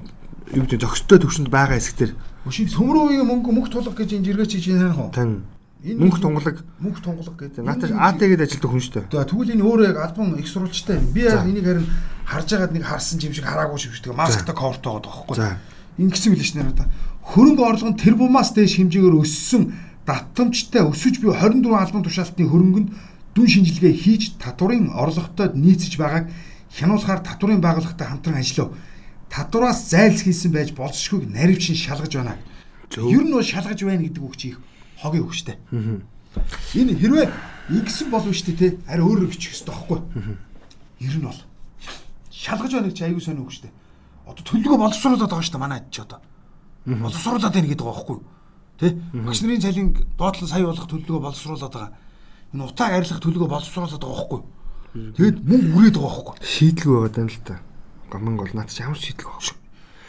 юу 0.55 0.63
гэдэг 0.63 0.79
зохистой 0.79 1.19
төвшөнд 1.19 1.51
байгаа 1.51 1.75
хэсгээр 1.81 2.11
Өшин 2.47 2.71
төмрөөгийн 2.71 3.27
мөнгө 3.27 3.51
мөнгө 3.51 3.71
тулах 3.75 3.95
гэж 3.99 4.15
энэ 4.15 4.25
жиргээ 4.31 4.47
чиж 4.47 4.71
яах 4.71 4.95
вэ? 4.95 5.11
тань 5.11 5.43
мөнгө 5.79 6.19
тунгалаг 6.19 6.57
мөнгө 6.83 6.99
тунгалаг 6.99 7.35
гэдэг. 7.39 7.63
нааташ 7.63 7.91
АТ-гээд 7.95 8.43
ажилдаг 8.43 8.67
хүн 8.67 8.83
шүү 8.83 8.93
дээ. 8.99 9.07
Тэгээ 9.15 9.29
тэгвэл 9.31 9.53
энэ 9.55 9.63
өөрөө 9.63 9.87
яг 9.87 9.97
альбом 10.03 10.35
их 10.35 10.47
сурвалжтай 10.51 10.99
юм. 10.99 11.07
Би 11.15 11.23
яг 11.23 11.47
энийг 11.47 11.63
харин 11.63 11.87
харж 12.27 12.47
байгаад 12.51 12.73
нэг 12.75 12.83
харсан 12.83 13.17
юм 13.23 13.31
шиг 13.31 13.47
хараагүй 13.47 13.79
шүү 13.79 14.11
дээ. 14.11 14.19
Масктай 14.19 14.55
коортоо 14.59 14.99
байгаа 14.99 15.23
байхгүй. 15.23 15.35
За. 15.39 15.55
Ингэсэн 15.95 16.35
билээ 16.35 16.51
шнэ 16.51 16.63
надаа. 16.67 16.91
Хөрөнгө 17.31 17.63
орлого 17.63 17.91
нь 17.95 18.01
тэрбумаас 18.03 18.51
дээш 18.51 18.75
хэмжээгээр 18.75 19.15
өссөн 19.23 19.63
давтамжтай 20.03 20.83
өсөж 20.83 21.15
буй 21.23 21.31
24 21.31 21.71
альбом 21.71 22.03
тушаалтны 22.03 22.43
хөрөнгөнд 22.43 22.89
дүн 23.31 23.47
шинжилгээ 23.47 23.93
хийж 23.95 24.35
татварын 24.35 24.91
орлоготой 24.91 25.55
нийцэж 25.55 25.95
байгааг 25.95 26.27
хянуулахаар 26.75 27.23
татварын 27.23 27.63
байгууллагатай 27.63 28.07
хамтран 28.07 28.43
ажиллав. 28.43 28.75
Татвараас 29.31 29.87
зайлс 29.87 30.27
хийсэн 30.27 30.51
байж 30.51 30.75
болцшгүйг 30.75 31.29
наривчин 31.29 31.77
шалгаж 31.77 32.11
байна. 32.19 32.35
Ер 32.97 33.23
нь 33.23 33.31
бол 33.31 33.45
шалгаж 33.45 33.79
байна 33.85 34.03
гэдэг 34.03 34.23
үг 34.25 34.35
чи 34.35 34.57
их 34.57 34.59
хогийн 35.01 35.25
үгштэй. 35.25 35.57
Энэ 36.75 36.93
хэрвээ 36.99 37.25
ингэсэн 37.73 38.09
болов 38.11 38.35
дээ 38.35 38.55
те. 38.55 38.77
Ари 38.85 39.01
өөрөөр 39.01 39.31
бичих 39.31 39.55
хэрэгтэй 39.55 39.73
байхгүй. 39.73 39.99
Ер 40.99 41.15
нь 41.17 41.25
бол 41.25 41.41
шалгаж 42.29 42.71
байна 42.75 42.89
гэж 42.91 42.99
аягүй 43.03 43.23
сонио 43.23 43.47
дээ. 43.47 43.73
Одоо 44.29 44.43
төлөвлөгөө 44.45 44.79
боловсруулаад 44.83 45.31
байгаа 45.31 45.49
дээ 45.49 45.63
манай 45.63 45.81
ч 45.89 46.03
одоо. 46.03 46.19
Боловсруулаад 46.85 47.53
байна 47.53 47.69
гэдэг 47.71 47.85
байгаа 47.85 47.97
байхгүй? 47.97 48.19
Тэ? 48.79 48.87
Багш 49.25 49.41
нарын 49.41 49.63
цалин 49.63 49.87
доотлон 50.17 50.49
сая 50.49 50.65
болох 50.67 50.87
төлөвлөгөө 50.87 51.23
боловсруулаад 51.25 51.73
байгаа. 51.73 51.91
Энэ 52.53 52.63
утааг 52.63 52.93
арилгах 52.93 53.21
төлөвлөгөө 53.23 53.49
боловсруулаад 53.49 54.03
байгаа 54.03 54.17
байхгүй? 54.19 54.41
Тэгэд 54.89 55.37
мөнгө 55.45 55.75
үрээд 55.77 55.97
байгаа 55.97 56.13
байхгүй 56.17 56.35
юу? 56.37 56.45
Шийдлгүй 56.45 56.93
байгаа 56.97 57.13
даа 57.13 57.27
л 57.29 57.41
та. 57.45 57.55
Гомон 58.09 58.35
гол 58.37 58.53
нааташ 58.53 58.79
ямар 58.81 58.97
шийдлэг 58.97 59.27
байгаа. 59.29 59.57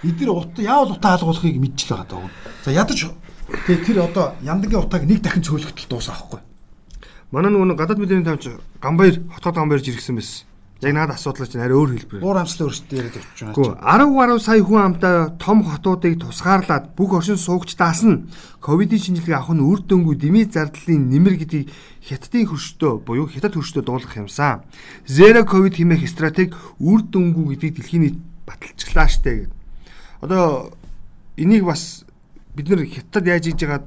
Эдгээр 0.00 0.30
утаа 0.32 0.64
яавал 0.64 0.92
утаа 0.96 1.10
хаалгуулахыг 1.16 1.60
мэдчихл 1.60 1.92
байгаа 2.00 2.08
даа. 2.08 2.30
За 2.64 2.70
ядаж 2.72 3.00
тэгээ 3.66 3.84
тэр 3.84 3.98
одоо 4.06 4.34
яндагийн 4.42 4.84
утааг 4.84 5.04
нэг 5.06 5.20
дахин 5.22 5.42
цөөлөхтөл 5.42 5.90
дуусаа 5.90 6.14
байхгүй? 6.14 6.40
Манай 7.30 7.50
нөгөө 7.54 7.78
гадаад 7.78 8.00
мэдээний 8.02 8.26
тавьч 8.26 8.50
Гамбаяр 8.82 9.22
хотод 9.30 9.54
Гамбаяр 9.54 9.82
жиргсэн 9.82 10.18
байсан. 10.18 10.50
Яг 10.80 10.94
надад 10.96 11.20
асуудал 11.20 11.46
чинь 11.46 11.60
арай 11.60 11.76
өөр 11.76 11.90
хэлбэр. 11.92 12.24
Уур 12.24 12.40
амьслаа 12.40 12.72
өөрчлөлт 12.72 12.92
яриад 12.96 13.16
явчих 13.20 13.52
Гэхдээ 13.52 13.84
10 13.84 14.16
гаруй 14.16 14.40
сая 14.40 14.64
хүн 14.64 14.80
амтай 14.80 15.14
том 15.36 15.60
хотуудыг 15.60 16.16
тусгаарлаад 16.24 16.96
бүх 16.96 17.20
оршин 17.20 17.36
суугчдаас 17.36 18.00
нь 18.08 18.32
ковидын 18.64 18.96
шинжилгээ 18.96 19.36
авах 19.36 19.52
нь 19.52 19.60
үр 19.60 19.84
дүнгүй 19.84 20.16
дэмий 20.16 20.48
зардлын 20.48 21.12
нэмэр 21.12 21.36
гэдгийг 21.36 21.68
хятадын 22.00 22.48
хөрштөө 22.48 22.92
буюу 23.04 23.28
хятад 23.28 23.60
хөрштөө 23.60 23.84
дуулах 23.84 24.16
юмсан. 24.16 24.64
Zero 25.04 25.44
covid 25.44 25.76
хэмээх 25.76 26.08
стратеги 26.08 26.56
үр 26.80 27.04
дүнгүй 27.04 27.60
гэдгийг 27.60 27.76
дэлхийн 27.76 28.02
нийт 28.08 28.18
баталчихлаа 28.48 29.04
штэ 29.04 29.30
гэд. 29.36 29.52
Одоо 30.24 30.72
энийг 31.36 31.68
бас 31.68 32.08
бид 32.60 32.68
нэр 32.68 32.84
хятад 32.84 33.24
яаж 33.24 33.48
хийж 33.48 33.64
байгаад 33.64 33.86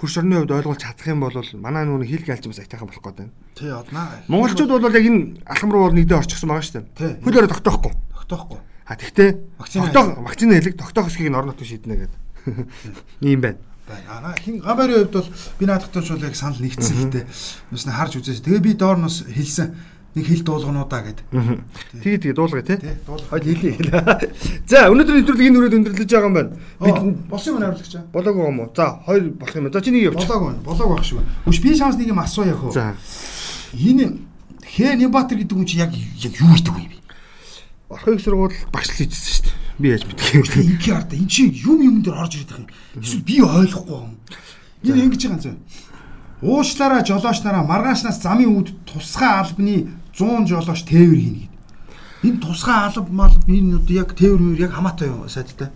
хөрш 0.00 0.16
орны 0.24 0.40
хувьд 0.40 0.56
ойлгуулж 0.56 0.80
чадах 0.80 1.06
юм 1.12 1.20
бол 1.20 1.36
манай 1.60 1.84
нүг 1.84 2.08
хил 2.08 2.24
галж 2.24 2.48
бас 2.48 2.60
айтайхан 2.64 2.88
болох 2.88 3.04
байна. 3.04 3.28
Тий 3.52 3.68
однаа. 3.68 4.24
Монголчууд 4.32 4.72
бол 4.72 4.96
яг 4.96 5.04
энэ 5.04 5.44
алхам 5.44 5.70
руу 5.70 5.92
нэгдээ 5.92 6.16
орчихсон 6.16 6.48
байгаа 6.48 6.64
штэ. 6.64 6.88
Тий. 6.96 7.20
Хөлөөрөө 7.20 7.52
тогтоохгүй. 7.52 7.92
Тогтоохгүй. 8.16 8.60
А 8.88 8.96
тэгтээ 8.96 9.30
тогтоох 9.60 10.24
вакцины 10.24 10.56
хэлэг 10.56 10.80
тогтоох 10.80 11.12
хэсгийг 11.12 11.28
нутгийн 11.36 11.68
шийднэ 11.68 11.94
гэдэг. 12.00 12.20
Ийм 13.28 13.40
байна. 13.44 13.60
байна. 13.84 14.32
Аа 14.32 14.40
хин 14.40 14.64
гамбарын 14.64 15.04
хувьд 15.04 15.14
бол 15.20 15.28
би 15.60 15.64
наадахтай 15.68 16.00
бол 16.00 16.24
яг 16.24 16.36
санал 16.36 16.64
нэгдсэн 16.64 16.96
хэлтэй. 16.96 17.24
Бас 17.68 17.84
нэг 17.84 17.94
харж 17.94 18.12
үзээс. 18.16 18.40
Тэгээ 18.40 18.64
би 18.64 18.72
доор 18.74 18.96
нь 18.96 19.04
бас 19.04 19.20
хэлсэн 19.28 19.68
нэг 20.14 20.24
хэл 20.26 20.42
дуулгануудаа 20.42 21.00
гэд. 21.06 21.20
Тэгээ 22.02 22.18
тэгээ 22.18 22.36
дуулгая. 22.36 22.66
Тий. 22.66 22.78
Хойд 23.06 23.44
хэлье. 23.46 23.78
За 24.66 24.90
өнөөдрийн 24.90 25.22
нэвтрүүлгийг 25.22 25.48
энэ 25.50 25.58
үрээд 25.62 25.76
өндөрлөж 25.78 26.10
байгаа 26.10 26.26
юм 26.26 26.34
байна. 26.34 26.50
Бид 26.82 26.98
болсон 27.30 27.50
юм 27.54 27.62
хариулагч. 27.62 27.94
болоогүй 28.10 28.44
юм 28.50 28.58
уу? 28.58 28.70
За 28.74 28.98
хоёр 29.06 29.22
болох 29.38 29.54
юм. 29.54 29.70
За 29.70 29.80
чи 29.80 29.90
нэг 29.94 30.02
явууч. 30.10 30.26
Болоог 30.26 30.42
байна. 30.50 30.60
Болоог 30.66 30.90
байх 30.98 31.06
шүү. 31.06 31.22
Үш 31.46 31.58
би 31.62 31.70
шанс 31.78 31.94
нэг 31.94 32.10
юм 32.10 32.18
асууя 32.18 32.50
яах 32.50 32.62
вэ? 32.66 32.74
За. 32.74 32.94
Энэ 33.78 34.30
Хэ 34.70 34.94
Нямбатар 34.94 35.38
гэдэг 35.38 35.50
хүн 35.54 35.66
чи 35.66 35.82
яг 35.82 35.90
яг 35.94 36.34
юу 36.38 36.54
гэдэг 36.54 36.74
вэ? 36.74 36.94
Орхон 37.90 38.14
их 38.14 38.22
сургууль 38.22 38.54
багшлал 38.70 39.02
хийжсэн 39.02 39.30
шүү 39.34 39.42
дээ. 39.50 39.54
Би 39.82 39.88
яаж 39.90 40.04
мэдэх 40.06 40.30
юм. 40.30 40.46
Инки 40.46 40.90
арда 40.94 41.14
эн 41.18 41.26
чи 41.26 41.50
юм 41.50 41.82
юм 41.82 41.96
дээр 42.06 42.22
орж 42.22 42.38
ирээд 42.38 42.50
байгаа 42.54 42.70
юм. 42.70 43.02
Эсвэл 43.02 43.26
би 43.26 43.36
ойлгохгүй 43.42 43.98
юм. 43.98 44.14
Энэ 44.86 45.02
ингэж 45.10 45.22
байгаа 45.26 45.34
юм 45.34 45.42
зөө. 45.42 45.56
Уучлаараа 46.40 47.02
жолоочлаараа 47.02 47.66
маргаашнаас 47.66 48.22
замын 48.22 48.62
үд 48.62 48.70
тусгай 48.86 49.42
албаны 49.42 49.90
100 50.14 50.46
жолооч 50.48 50.82
тээвэр 50.86 51.20
хийнэ 51.20 51.40
гэд. 51.44 51.54
Энэ 52.26 52.40
тусгай 52.40 52.76
алба 52.76 53.10
мал 53.10 53.34
энэ 53.48 53.76
одоо 53.80 53.94
яг 53.96 54.12
тээвэр 54.14 54.40
мөр 54.40 54.60
яг 54.60 54.72
хамаатай 54.76 55.08
юм 55.08 55.28
сайдтай. 55.28 55.68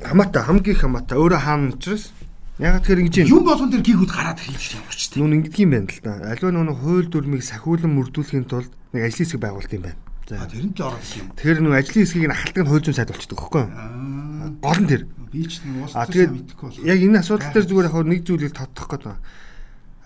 Хамаатай 0.00 0.42
хамгийн 0.42 0.78
хамаатай 0.78 1.16
өөрөө 1.18 1.40
хаана 1.40 1.74
учраас 1.76 2.12
яг 2.60 2.80
тэр 2.84 3.04
ингэж 3.04 3.28
юм. 3.28 3.40
Юм 3.40 3.44
болгон 3.44 3.70
дээр 3.70 3.84
гихүүд 3.84 4.12
гараад 4.12 4.40
хэлж 4.40 4.80
явж 4.80 4.96
штэ. 4.96 5.20
Нүн 5.20 5.44
ингэдэг 5.44 5.60
юм 5.64 5.70
байна 5.76 5.88
л 5.88 6.00
да. 6.00 6.12
Аливаа 6.32 6.52
нүн 6.52 6.76
хууль 6.76 7.08
дүрмийг 7.12 7.44
сахиулан 7.44 7.92
мөрдүүлэхийн 7.96 8.48
тулд 8.48 8.72
нэг 8.96 9.02
ажлын 9.04 9.24
хэсэг 9.24 9.40
байгуулт 9.40 9.72
юм 9.72 9.84
байна. 9.84 10.00
За. 10.30 10.46
тэрнтэй 10.46 10.84
ороод 10.86 11.04
юм. 11.18 11.26
Тэгэхээр 11.36 11.60
нүн 11.60 11.74
ажлын 11.74 12.02
хэсгийг 12.06 12.28
нь 12.28 12.36
ахалдаг 12.36 12.62
нь 12.64 12.70
хууль 12.70 12.84
зүйн 12.86 12.96
сайд 12.96 13.10
болчихдог 13.10 13.40
хөхгүй 13.40 13.62
юу? 13.66 13.72
Аа. 13.74 14.48
Гол 14.62 14.80
нь 14.80 14.88
тэр. 14.88 15.02
Би 15.30 15.42
ч 15.44 15.60
нэг 15.66 15.74
уус 15.84 15.92
А 15.92 16.06
төсөө 16.06 16.12
тэгээд 16.14 16.32
мэдэхгүй 16.38 16.68
бол. 16.70 16.86
яг 16.86 16.98
энэ 17.02 17.18
асуудал 17.18 17.50
дээр 17.50 17.66
зүгээр 17.66 17.88
яг 17.90 17.96
нэг 18.06 18.20
зүйлийг 18.24 18.54
тодтох 18.54 18.86
гээд 18.94 19.04
байна. 19.10 19.20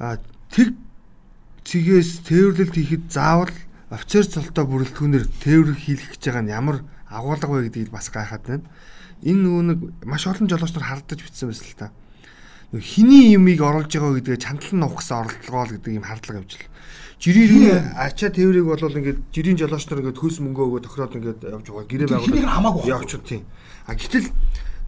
А 0.00 0.16
тэг 0.48 0.68
цэгээс 1.64 2.28
тээвэрлэлт 2.28 2.76
хийхэд 2.76 3.04
заавал 3.08 3.54
офицер 3.88 4.24
цолтой 4.28 4.64
бүрэлдэхүүнээр 4.68 5.24
тээвэрлэл 5.40 5.80
хийх 5.80 6.04
гэж 6.12 6.22
байгаа 6.28 6.44
нь 6.44 6.52
ямар 6.52 6.76
агуулга 7.08 7.48
вэ 7.48 7.68
гэдгийг 7.72 7.90
бас 7.90 8.12
гайхаад 8.12 8.44
байна. 8.44 8.66
Энэ 9.24 9.40
нөгөө 9.40 9.64
нэг 9.72 9.78
маш 10.04 10.28
олон 10.28 10.48
жолооч 10.48 10.72
нар 10.76 10.88
хардаж 10.88 11.20
бичсэн 11.24 11.48
байсан 11.48 11.68
л 11.68 11.78
та. 11.80 11.88
Хиний 12.74 13.32
юмыг 13.32 13.62
оруулж 13.62 13.88
байгаа 13.88 14.18
гэдгээ 14.20 14.44
чандлан 14.44 14.80
нухсан 14.82 15.24
оролдлогоо 15.24 15.64
л 15.64 15.74
гэдэг 15.78 15.92
юм 15.94 16.04
хардлага 16.04 16.40
явж 16.42 16.52
л. 16.58 16.68
Жирийн 17.22 17.94
ачаа 17.96 18.28
тээврийг 18.34 18.66
бол 18.66 18.82
ингээд 18.82 19.20
жирийн 19.32 19.56
жолооч 19.56 19.86
нар 19.88 20.02
ингээд 20.02 20.20
хөлс 20.20 20.38
мөнгө 20.42 20.62
өгөө 20.68 20.82
тохироод 20.84 21.16
ингээд 21.16 21.40
явж 21.48 21.66
байгаа 21.70 21.86
гэрээ 21.88 22.08
байна. 22.10 22.26
явж 22.84 23.10
тийм. 23.24 23.46
А 23.86 23.94
гэтэл 23.94 24.28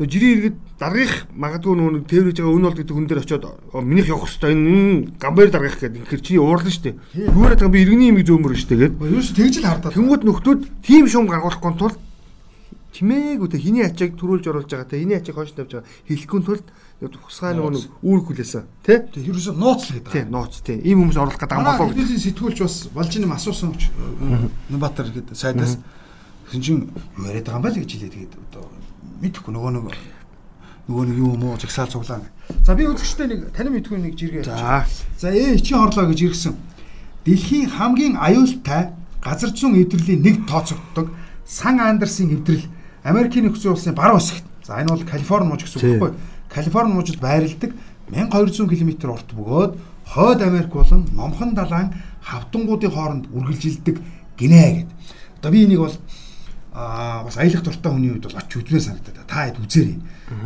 жирийн 0.05 0.33
иргэд 0.37 0.57
даргих 0.77 1.25
магадгүй 1.33 1.73
нөгөө 1.73 2.05
тээврэж 2.05 2.37
байгаа 2.37 2.53
өн 2.53 2.65
бол 2.69 2.77
гэдэг 2.77 2.97
хүн 2.97 3.07
дээр 3.09 3.23
очиод 3.25 3.45
«Оо, 3.49 3.81
минийх 3.81 4.13
явах 4.13 4.29
хэвээр 4.29 4.53
энэ 4.53 5.17
гамбайр 5.17 5.49
даргих 5.49 5.81
гэдэг 5.81 6.01
инхээр 6.05 6.21
чи 6.21 6.37
уурлаа 6.37 6.69
шүү 6.69 6.85
дээ. 6.85 6.97
Юураад 7.33 7.61
байгаа 7.65 7.73
би 7.73 7.81
иргэний 7.81 8.13
юмыг 8.13 8.29
зөөмөр 8.29 8.53
шүү 8.61 8.69
дээ 8.77 8.81
гээд. 8.85 8.95
Ерөөс 9.01 9.31
тэгж 9.33 9.55
л 9.57 9.69
хардаад. 9.73 9.97
Тэнгүүд 9.97 10.23
нөхдүүд 10.29 10.61
тийм 10.85 11.05
шум 11.09 11.25
гаргуулахгүй 11.25 11.73
тул 11.81 11.97
чимээгүй 12.93 13.49
те. 13.49 13.57
Хиний 13.57 13.85
ачааг 13.89 14.21
төрүүлж 14.21 14.45
оруулж 14.53 14.69
байгаа 14.69 14.89
те. 14.89 15.01
Хиний 15.01 15.17
ачааг 15.17 15.37
хойш 15.41 15.57
тавьж 15.57 15.81
байгаа. 15.81 15.89
Хэлэхгүй 16.09 16.41
тул 16.45 16.61
тусгай 16.97 17.53
нөгөө 17.53 18.01
үүрэг 18.01 18.25
хүлээсэн 18.25 18.65
Тэг 18.81 19.13
ерөөсөө 19.21 19.53
нууцл 19.53 20.01
гэдэг. 20.01 20.13
тий 20.17 20.25
нууц 20.25 20.65
тий 20.65 20.81
ийм 20.81 21.05
хүмүүс 21.05 21.21
оруулах 21.21 21.37
гэдэг 21.37 21.61
юм 21.61 21.65
Манай 21.69 21.93
хэдийн 21.93 22.25
сэтгүүлч 22.25 22.59
бас 22.65 22.77
Балжин 22.89 23.29
юм 23.29 23.37
асуусан 23.37 23.77
ч 23.77 23.93
Нбатар 24.73 25.13
гэдэг 25.13 25.37
сайдаас 25.37 25.77
юу 26.57 26.89
яриад 27.21 27.45
байгаа 27.53 27.61
юм 27.61 27.65
бэ 27.69 27.71
л 27.77 27.81
гэж 27.85 27.91
хэлээ 28.01 28.13
тэгээд 28.17 28.35
одоо 28.49 28.65
мэдэхгүй 29.21 29.53
нөгөө 29.55 29.73
нэг 29.77 29.85
нөгөө 30.87 31.05
нэг 31.11 31.17
юу 31.19 31.35
муу 31.37 31.59
жагсаал 31.59 31.91
цуглаа. 31.91 32.23
За 32.63 32.75
би 32.79 32.87
үзэгчтэй 32.87 33.27
нэг 33.27 33.41
танин 33.51 33.75
мэдгүй 33.75 33.99
нэг 33.99 34.15
жиргээ. 34.15 34.45
за 34.47 34.87
За 35.19 35.29
ээ 35.35 35.59
чи 35.59 35.75
хорлоо 35.75 36.07
гэж 36.07 36.21
иргсэн. 36.31 36.55
Дэлхийн 37.27 37.71
хамгийн 37.75 38.15
аюултай 38.15 38.95
газар 39.19 39.51
зүүн 39.51 39.83
эвдрэлийн 39.83 40.23
нэг 40.23 40.47
тооцогддог 40.47 41.11
Сан 41.43 41.81
Андерсын 41.83 42.31
эвдрэл 42.31 42.71
Америкийн 43.03 43.51
нэгдсэн 43.51 43.75
улсын 43.75 43.95
баруун 43.99 44.23
хэсэгт. 44.23 44.47
За 44.63 44.79
энэ 44.79 44.95
бол 44.95 45.03
Калифорни 45.03 45.51
мужид 45.51 45.67
гэсэн 45.67 45.83
үг 45.83 45.99
байхгүй. 45.99 46.13
Калифорни 46.51 46.95
мужид 46.95 47.19
байрладаг 47.19 47.75
1200 48.11 48.71
км 48.71 49.11
урт 49.11 49.31
бөгөөд 49.35 49.73
Хойд 50.07 50.43
Америк 50.43 50.71
болон 50.71 51.07
Номхон 51.15 51.55
далайн 51.55 51.91
хавтангуудын 52.23 52.91
хооронд 52.91 53.25
үргэлжилдэг 53.35 53.99
гинэ 54.39 54.87
гэд. 54.87 54.91
Одоо 55.39 55.51
би 55.51 55.65
энийг 55.67 55.81
бол 55.83 55.95
аа 56.77 57.25
бас 57.25 57.41
аялах 57.41 57.65
дуртай 57.65 57.93
хүний 57.93 58.13
үед 58.13 58.29
бол 58.29 58.37
очиж 58.37 58.69
үзмээр 58.69 58.85
санагдаад 58.85 59.25
та 59.25 59.49
хэд 59.49 59.61
үзээрэй. 59.65 59.97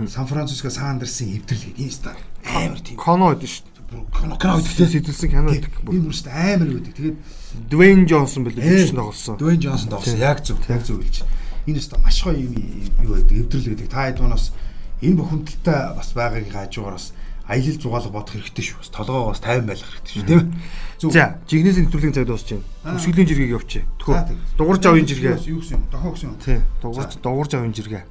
Сан 0.07 0.27
Франциско 0.31 0.71
Сан 0.71 0.95
Андерсын 0.95 1.35
эвдрэл 1.35 1.75
гэдэг 1.75 1.83
энэ 1.83 1.91
стар 1.91 2.19
амар 2.47 2.79
тийм 2.79 2.95
коно 2.95 3.35
гэдэг 3.35 3.51
шүү 3.51 3.67
дээ 3.67 3.81
бүр 3.91 4.07
кино 4.15 4.35
кино 4.39 4.55
гэдэг 4.63 4.79
Тэс 4.79 4.93
хэдэлсэн 4.95 5.31
кино 5.35 5.51
гэдэг 5.51 5.75
Би 5.91 5.99
бүрст 5.99 6.27
амар 6.31 6.71
байдаг. 6.71 6.95
Тэгээд 6.95 7.19
Дуэйн 7.67 8.07
Джонсон 8.07 8.47
билүү 8.47 8.63
бичсэн 8.63 8.99
тоглосон 9.03 9.37
Дуэйн 9.43 9.59
Джонсон 9.59 9.91
тоглосон. 9.91 10.23
Яг 10.23 10.39
зөв. 10.47 10.59
Яг 10.71 10.83
зөв 10.87 11.03
хэлж. 11.03 11.27
Энэ 11.67 11.79
өстө 11.83 11.99
маш 11.99 12.23
гоё 12.23 12.39
юм 12.39 12.55
юу 13.03 13.19
байдаг. 13.19 13.35
Эвдрэл 13.35 13.69
гэдэг. 13.75 13.89
Та 13.91 14.07
хэдуунаас 14.07 14.55
энэ 15.03 15.19
бохомдолтой 15.19 15.81
бас 15.99 16.09
байгаагийн 16.15 16.55
хажуугаар 16.55 16.95
бас 16.95 17.11
аялал 17.51 17.83
зугаалга 17.83 18.15
бодох 18.15 18.35
хэрэгтэй 18.39 18.63
шүү. 18.63 18.87
Толгоогоос 18.95 19.43
тайван 19.43 19.67
байх 19.67 19.83
хэрэгтэй 19.83 20.15
шүү, 20.15 20.27
тийм. 20.31 20.55
Зөв. 21.01 21.11
за. 21.11 21.43
жигнэсийн 21.51 21.91
нэвтрүүлгийн 21.91 22.15
цаг 22.15 22.27
дуусч 22.31 22.55
байна 22.55 22.97
өсгөлийн 22.97 23.29
жиргэг 23.29 23.51
явчих. 23.51 23.85
Тийм. 23.99 24.39
дугуурж 24.57 24.85
авын 24.87 25.07
жиргээ. 25.09 25.37
Юу 25.49 25.61
гэсэн 25.61 25.77
юм? 25.81 25.85
Дохоо 25.91 26.13
гэсэн 26.13 26.29
юм. 26.31 26.37
тий. 26.39 26.61
Дугуурж 26.83 27.13
дугуурж 27.19 27.53
авын 27.57 27.75
жиргээ. 27.75 28.05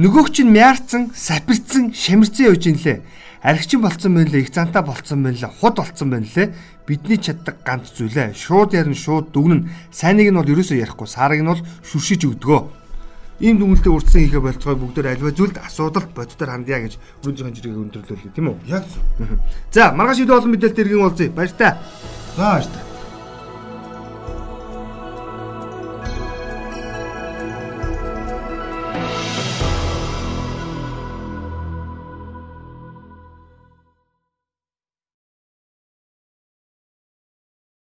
Нөгөөг 0.00 0.28
чинь 0.34 0.50
мяарцсан 0.50 1.12
сапирцсан 1.14 1.94
шамирцсан 1.94 2.50
явж 2.50 2.66
ин 2.66 2.80
лээ. 2.82 2.98
Архичин 3.44 3.80
болцсон 3.84 4.14
байна 4.16 4.30
лээ 4.32 4.42
их 4.42 4.50
зантаа 4.50 4.82
болцсон 4.82 5.22
байна 5.22 5.38
лээ 5.38 5.52
худ 5.60 5.76
болцсон 5.76 6.10
байна 6.10 6.26
лээ. 6.26 6.50
Бидний 6.88 7.20
чаддаг 7.20 7.60
ганц 7.62 7.92
зүйлээ 7.94 8.34
шууд 8.34 8.74
ярин 8.74 8.96
шууд 8.96 9.30
дүгнэн. 9.30 9.70
Сайныг 9.92 10.32
нь 10.32 10.38
бол 10.40 10.48
ерөөсөө 10.48 10.80
ярихгүй 10.80 11.06
сарыг 11.06 11.44
нь 11.44 11.50
бол 11.52 11.62
шүршиж 11.84 12.24
өгдөгөө 12.24 12.83
ийм 13.42 13.58
дүнэлтэд 13.58 13.90
урдсан 13.90 14.20
хийхэ 14.22 14.40
болцгой 14.40 14.76
бүгдээр 14.78 15.06
альва 15.18 15.30
зүйлд 15.34 15.58
асуудалт 15.58 16.10
боддоор 16.14 16.50
хандъя 16.54 16.78
гэж 16.86 16.94
өнөөдрийн 17.26 17.54
жиргэг 17.54 17.82
өндөрлөлөө 17.82 18.30
тийм 18.34 18.46
үү 18.54 18.56
Яг 18.70 18.84
зөв. 18.86 19.02
за 19.74 19.90
маргааш 19.90 20.22
идэ 20.22 20.32
олон 20.38 20.50
мэдээлэлд 20.54 20.78
иргэн 20.78 21.02
уулзъя 21.02 21.30
баяр 21.34 21.50
та 21.50 21.78
За 22.38 22.42
баярлалаа. 22.62 22.93